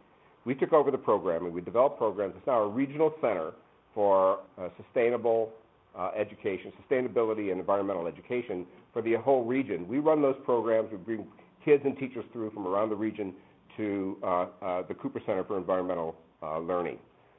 We 0.45 0.55
took 0.55 0.73
over 0.73 0.91
the 0.91 0.99
programming. 0.99 1.53
We 1.53 1.61
developed 1.61 1.99
programs. 1.99 2.35
It's 2.37 2.47
now 2.47 2.61
a 2.63 2.69
regional 2.69 3.15
center 3.21 3.53
for 3.95 4.41
uh, 4.59 4.69
sustainable 4.83 5.53
uh, 5.97 6.11
education, 6.17 6.73
sustainability 6.83 7.51
and 7.51 7.61
environmental 7.61 8.07
education 8.07 8.67
for 8.93 9.01
the 9.01 9.15
whole 9.15 9.45
region. 9.45 9.87
We 9.87 9.99
run 9.99 10.21
those 10.21 10.37
programs. 10.45 10.91
We 10.91 10.99
bring 10.99 11.27
kids 11.65 11.83
and 11.85 11.97
teachers 11.97 12.25
through 12.33 12.51
from 12.51 12.67
around 12.67 12.91
the 12.91 12.97
region 12.97 13.33
to 13.77 14.17
uh, 14.23 14.27
uh 14.63 14.83
the 14.87 14.95
Cooper 14.95 15.21
Center 15.27 15.45
for 15.45 15.57
Environmental 15.57 16.15
uh, 16.43 16.59
Learning. 16.59 16.99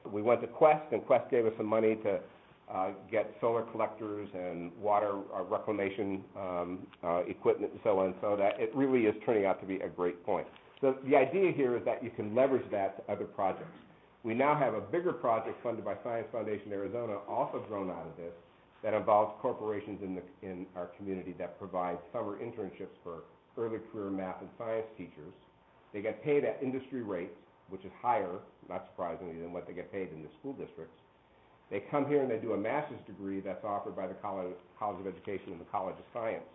We 0.10 0.22
went 0.22 0.42
to 0.42 0.48
Qwest, 0.48 0.92
and 0.92 1.02
Qwest 1.02 1.30
gave 1.32 1.46
us 1.46 1.54
some 1.58 1.66
money 1.66 1.96
to 2.04 2.20
uh, 2.72 2.92
get 3.12 3.34
solar 3.42 3.64
collectors 3.64 4.28
and 4.34 4.72
water 4.80 5.20
reclamation 5.50 6.24
um, 6.38 6.88
equipment 7.28 7.72
and 7.72 7.82
so 7.84 8.00
on, 8.00 8.16
so 8.22 8.36
that 8.36 8.60
it 8.60 8.74
really 8.76 9.06
is 9.06 9.16
turning 9.26 9.46
out 9.46 9.60
to 9.62 9.68
be 9.68 9.76
a 9.78 9.88
great 9.88 10.24
point. 10.26 10.48
So 10.82 10.96
the 11.08 11.16
idea 11.16 11.52
here 11.52 11.78
is 11.78 11.86
that 11.86 12.04
you 12.04 12.10
can 12.10 12.36
leverage 12.36 12.70
that 12.72 12.98
to 12.98 13.14
other 13.14 13.26
projects. 13.26 13.72
We 14.24 14.34
now 14.34 14.56
have 14.56 14.74
a 14.74 14.82
bigger 14.82 15.14
project 15.14 15.62
funded 15.64 15.86
by 15.86 15.96
Science 16.04 16.28
Foundation 16.32 16.72
Arizona, 16.72 17.18
also 17.30 17.64
grown 17.68 17.90
out 17.90 18.08
of 18.08 18.18
this, 18.18 18.34
that 18.84 18.94
involves 18.94 19.34
corporations 19.42 20.02
in, 20.04 20.16
the, 20.16 20.22
in 20.42 20.66
our 20.76 20.88
community 20.98 21.34
that 21.40 21.58
provide 21.60 21.98
summer 22.12 22.38
internships 22.38 22.96
for 23.04 23.24
early 23.58 23.80
career 23.92 24.10
math 24.10 24.42
and 24.42 24.50
science 24.58 24.86
teachers. 24.98 25.34
They 25.94 26.02
get 26.02 26.24
paid 26.24 26.44
at 26.44 26.60
industry 26.62 27.04
rates, 27.04 27.38
which 27.70 27.86
is 27.86 27.92
higher, 28.02 28.40
not 28.68 28.86
surprisingly, 28.92 29.40
than 29.40 29.54
what 29.54 29.66
they 29.66 29.74
get 29.74 29.92
paid 29.92 30.10
in 30.12 30.22
the 30.22 30.30
school 30.40 30.54
districts. 30.54 30.98
They 31.72 31.84
come 31.90 32.08
here 32.08 32.22
and 32.22 32.30
they 32.30 32.38
do 32.38 32.54
a 32.54 32.58
master's 32.58 33.00
degree 33.08 33.40
that's 33.40 33.64
offered 33.64 33.96
by 33.96 34.08
the 34.08 34.14
College, 34.16 34.54
College 34.78 35.00
of 35.00 35.08
Education 35.08 35.54
and 35.54 35.62
the 35.62 35.66
College 35.72 35.96
of 35.98 36.06
Science. 36.14 36.46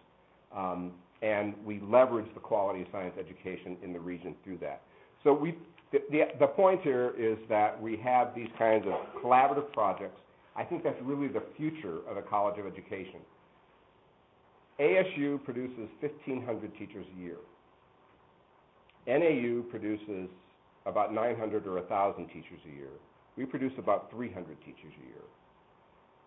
Um, 0.55 0.93
and 1.23 1.55
we 1.65 1.81
leverage 1.81 2.27
the 2.35 2.41
quality 2.41 2.83
of 2.83 2.89
science 2.93 3.15
education 3.19 3.77
in 3.83 3.93
the 3.93 4.01
region 4.01 4.35
through 4.45 4.59
that. 4.59 4.83
So 5.23 5.33
we, 5.33 5.57
the, 5.93 5.99
the, 6.11 6.21
the 6.39 6.47
point 6.47 6.81
here 6.83 7.13
is 7.19 7.37
that 7.49 7.81
we 7.81 7.97
have 7.99 8.35
these 8.35 8.49
kinds 8.59 8.87
of 8.87 8.95
collaborative 9.23 9.73
projects. 9.73 10.21
I 10.57 10.65
think 10.65 10.83
that's 10.83 11.01
really 11.03 11.29
the 11.29 11.43
future 11.57 11.99
of 12.09 12.17
the 12.17 12.23
College 12.23 12.59
of 12.59 12.67
Education. 12.67 13.21
ASU 14.81 15.43
produces 15.45 15.89
1,500 16.01 16.73
teachers 16.79 17.07
a 17.17 17.21
year. 17.21 17.37
NAU 19.07 19.63
produces 19.71 20.29
about 20.87 21.13
900 21.13 21.67
or 21.67 21.75
1,000 21.75 22.27
teachers 22.29 22.61
a 22.67 22.77
year. 22.77 22.91
We 23.37 23.45
produce 23.45 23.73
about 23.79 24.11
300 24.11 24.57
teachers 24.61 24.93
a 25.03 25.07
year. 25.07 25.25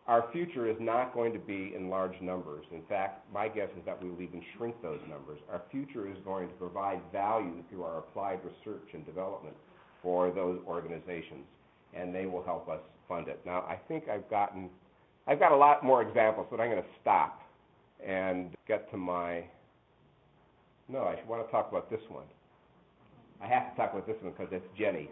Our 0.05 0.25
future 0.33 0.69
is 0.69 0.75
not 0.81 1.13
going 1.13 1.31
to 1.31 1.39
be 1.39 1.73
in 1.75 1.89
large 1.89 2.19
numbers. 2.19 2.65
In 2.73 2.81
fact, 2.89 3.25
my 3.33 3.47
guess 3.47 3.69
is 3.77 3.85
that 3.85 4.01
we 4.03 4.09
will 4.09 4.21
even 4.21 4.41
shrink 4.57 4.75
those 4.81 4.99
numbers. 5.09 5.39
Our 5.49 5.61
future 5.71 6.09
is 6.09 6.17
going 6.25 6.49
to 6.49 6.53
provide 6.55 6.99
value 7.13 7.63
through 7.69 7.83
our 7.83 7.99
applied 7.99 8.39
research 8.43 8.89
and 8.93 9.05
development 9.05 9.55
for 10.01 10.29
those 10.31 10.59
organizations, 10.67 11.45
and 11.93 12.13
they 12.13 12.25
will 12.25 12.43
help 12.43 12.67
us 12.67 12.81
fund 13.07 13.29
it. 13.29 13.39
Now, 13.45 13.61
I 13.61 13.79
think 13.87 14.09
I've 14.09 14.29
gotten, 14.29 14.69
I've 15.25 15.39
got 15.39 15.53
a 15.53 15.55
lot 15.55 15.85
more 15.85 16.01
examples, 16.01 16.47
but 16.51 16.59
I'm 16.59 16.69
going 16.69 16.83
to 16.83 16.89
stop 17.01 17.41
and 18.05 18.53
get 18.67 18.91
to 18.91 18.97
my, 18.97 19.45
no, 20.89 20.99
I 20.99 21.17
want 21.25 21.45
to 21.45 21.51
talk 21.51 21.69
about 21.69 21.89
this 21.89 22.01
one. 22.09 22.25
I 23.41 23.47
have 23.47 23.71
to 23.71 23.77
talk 23.77 23.93
about 23.93 24.05
this 24.05 24.17
one 24.21 24.33
because 24.33 24.51
it's 24.51 24.67
Jenny. 24.77 25.09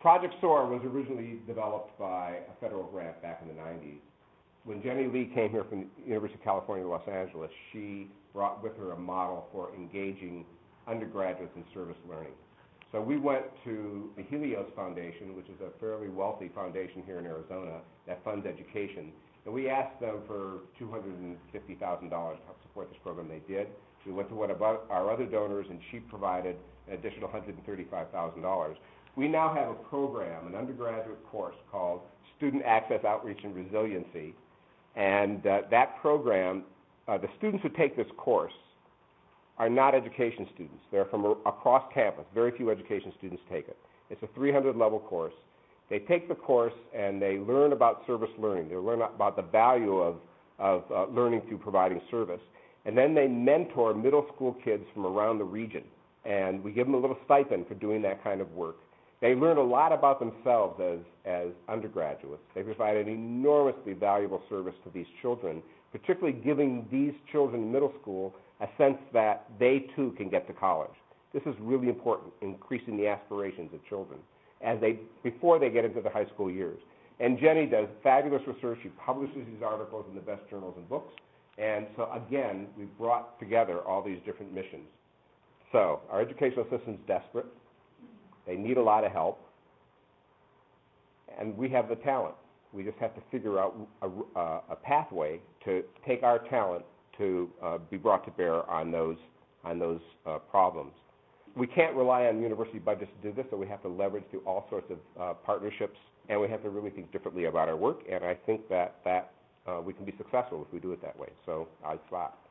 Project 0.00 0.34
SOAR 0.40 0.66
was 0.66 0.80
originally 0.82 1.40
developed 1.46 1.98
by 1.98 2.38
a 2.48 2.58
federal 2.58 2.84
grant 2.84 3.20
back 3.20 3.42
in 3.42 3.48
the 3.48 3.54
90s. 3.60 4.00
When 4.64 4.82
Jenny 4.82 5.06
Lee 5.06 5.30
came 5.34 5.50
here 5.50 5.64
from 5.64 5.80
the 5.80 6.08
University 6.08 6.38
of 6.38 6.44
California, 6.44 6.86
Los 6.86 7.06
Angeles, 7.06 7.50
she 7.70 8.08
brought 8.32 8.62
with 8.62 8.74
her 8.78 8.92
a 8.92 8.98
model 8.98 9.46
for 9.52 9.74
engaging 9.74 10.46
undergraduates 10.88 11.52
in 11.54 11.64
service 11.74 11.98
learning. 12.08 12.32
So 12.92 13.00
we 13.02 13.18
went 13.18 13.44
to 13.64 14.10
the 14.16 14.22
Helios 14.22 14.70
Foundation, 14.74 15.36
which 15.36 15.46
is 15.46 15.60
a 15.60 15.78
fairly 15.78 16.08
wealthy 16.08 16.50
foundation 16.54 17.02
here 17.04 17.18
in 17.18 17.26
Arizona 17.26 17.80
that 18.06 18.24
funds 18.24 18.46
education, 18.46 19.12
and 19.44 19.52
we 19.52 19.68
asked 19.68 20.00
them 20.00 20.20
for 20.26 20.60
$250,000 20.80 21.38
to 21.78 22.08
help 22.08 22.62
support 22.62 22.88
this 22.88 22.98
program. 23.02 23.28
They 23.28 23.42
did. 23.52 23.68
We 24.06 24.12
went 24.12 24.30
to 24.30 24.34
one 24.34 24.50
of 24.50 24.62
our 24.62 25.10
other 25.12 25.26
donors, 25.26 25.66
and 25.68 25.78
she 25.90 25.98
provided 25.98 26.56
an 26.88 26.94
additional 26.94 27.28
$135,000. 27.28 28.76
We 29.16 29.28
now 29.28 29.52
have 29.54 29.68
a 29.68 29.74
program, 29.74 30.46
an 30.46 30.54
undergraduate 30.54 31.24
course 31.30 31.56
called 31.70 32.00
Student 32.36 32.62
Access 32.64 33.04
Outreach 33.04 33.40
and 33.44 33.54
Resiliency. 33.54 34.34
And 34.96 35.46
uh, 35.46 35.62
that 35.70 36.00
program, 36.00 36.64
uh, 37.08 37.18
the 37.18 37.28
students 37.38 37.62
who 37.62 37.68
take 37.70 37.96
this 37.96 38.06
course 38.16 38.52
are 39.58 39.68
not 39.68 39.94
education 39.94 40.48
students. 40.54 40.82
They're 40.90 41.04
from 41.06 41.24
a- 41.24 41.48
across 41.48 41.84
campus. 41.92 42.24
Very 42.34 42.50
few 42.56 42.70
education 42.70 43.12
students 43.18 43.42
take 43.50 43.68
it. 43.68 43.76
It's 44.08 44.22
a 44.22 44.28
300 44.34 44.76
level 44.76 44.98
course. 45.00 45.34
They 45.90 45.98
take 45.98 46.28
the 46.28 46.34
course 46.34 46.72
and 46.96 47.20
they 47.20 47.38
learn 47.38 47.72
about 47.72 48.06
service 48.06 48.30
learning. 48.38 48.68
They 48.68 48.76
learn 48.76 49.02
about 49.02 49.36
the 49.36 49.42
value 49.42 49.98
of, 49.98 50.16
of 50.58 50.84
uh, 50.90 51.06
learning 51.12 51.42
through 51.48 51.58
providing 51.58 52.00
service. 52.10 52.40
And 52.86 52.96
then 52.96 53.14
they 53.14 53.26
mentor 53.26 53.92
middle 53.92 54.26
school 54.34 54.56
kids 54.64 54.84
from 54.94 55.04
around 55.04 55.38
the 55.38 55.44
region. 55.44 55.82
And 56.24 56.62
we 56.62 56.72
give 56.72 56.86
them 56.86 56.94
a 56.94 56.98
little 56.98 57.18
stipend 57.24 57.66
for 57.66 57.74
doing 57.74 58.02
that 58.02 58.22
kind 58.24 58.40
of 58.40 58.50
work. 58.52 58.76
They 59.20 59.34
learn 59.34 59.58
a 59.58 59.62
lot 59.62 59.92
about 59.92 60.18
themselves 60.18 60.80
as, 60.80 60.98
as 61.26 61.48
undergraduates. 61.68 62.42
They 62.54 62.62
provide 62.62 62.96
an 62.96 63.08
enormously 63.08 63.92
valuable 63.92 64.42
service 64.48 64.74
to 64.84 64.90
these 64.90 65.06
children, 65.20 65.62
particularly 65.92 66.38
giving 66.38 66.86
these 66.90 67.12
children 67.30 67.62
in 67.64 67.72
middle 67.72 67.92
school 68.00 68.34
a 68.60 68.66
sense 68.78 68.98
that 69.12 69.46
they 69.58 69.86
too 69.94 70.14
can 70.16 70.30
get 70.30 70.46
to 70.46 70.54
college. 70.54 70.90
This 71.34 71.42
is 71.44 71.54
really 71.60 71.88
important, 71.88 72.32
increasing 72.40 72.96
the 72.96 73.08
aspirations 73.08 73.72
of 73.74 73.84
children 73.88 74.18
as 74.62 74.80
they, 74.80 74.98
before 75.22 75.58
they 75.58 75.70
get 75.70 75.84
into 75.84 76.00
the 76.00 76.10
high 76.10 76.26
school 76.26 76.50
years. 76.50 76.78
And 77.18 77.38
Jenny 77.38 77.66
does 77.66 77.86
fabulous 78.02 78.42
research. 78.46 78.78
She 78.82 78.88
publishes 79.04 79.46
these 79.46 79.62
articles 79.64 80.06
in 80.08 80.14
the 80.14 80.22
best 80.22 80.42
journals 80.48 80.74
and 80.76 80.88
books. 80.88 81.12
And 81.58 81.86
so, 81.96 82.10
again, 82.12 82.68
we've 82.78 82.96
brought 82.98 83.38
together 83.38 83.80
all 83.80 84.02
these 84.02 84.18
different 84.24 84.54
missions. 84.54 84.86
So, 85.72 86.00
our 86.10 86.20
educational 86.20 86.66
system's 86.70 86.98
desperate. 87.06 87.46
They 88.50 88.56
need 88.56 88.78
a 88.78 88.82
lot 88.82 89.04
of 89.04 89.12
help, 89.12 89.38
and 91.38 91.56
we 91.56 91.68
have 91.68 91.88
the 91.88 91.94
talent. 91.94 92.34
We 92.72 92.82
just 92.82 92.98
have 92.98 93.14
to 93.14 93.20
figure 93.30 93.60
out 93.60 93.76
a, 94.02 94.08
a, 94.08 94.62
a 94.70 94.76
pathway 94.82 95.38
to 95.66 95.84
take 96.04 96.24
our 96.24 96.40
talent 96.48 96.84
to 97.18 97.48
uh, 97.62 97.78
be 97.92 97.96
brought 97.96 98.24
to 98.24 98.32
bear 98.32 98.68
on 98.68 98.90
those 98.90 99.18
on 99.62 99.78
those 99.78 100.00
uh, 100.26 100.38
problems. 100.38 100.90
We 101.54 101.68
can't 101.68 101.94
rely 101.94 102.24
on 102.24 102.42
university 102.42 102.80
budgets 102.80 103.12
to 103.22 103.30
do 103.30 103.36
this, 103.36 103.46
so 103.52 103.56
we 103.56 103.68
have 103.68 103.82
to 103.82 103.88
leverage 103.88 104.24
through 104.32 104.40
all 104.40 104.66
sorts 104.68 104.90
of 104.90 104.98
uh, 105.20 105.34
partnerships, 105.34 105.98
and 106.28 106.40
we 106.40 106.48
have 106.48 106.64
to 106.64 106.70
really 106.70 106.90
think 106.90 107.12
differently 107.12 107.44
about 107.44 107.68
our 107.68 107.76
work. 107.76 108.00
And 108.10 108.24
I 108.24 108.34
think 108.34 108.68
that 108.68 108.96
that 109.04 109.30
uh, 109.68 109.80
we 109.80 109.92
can 109.92 110.04
be 110.04 110.14
successful 110.18 110.66
if 110.66 110.72
we 110.74 110.80
do 110.80 110.90
it 110.90 111.00
that 111.02 111.16
way. 111.16 111.28
So 111.46 111.68
I 111.86 111.98
stop. 112.08 112.49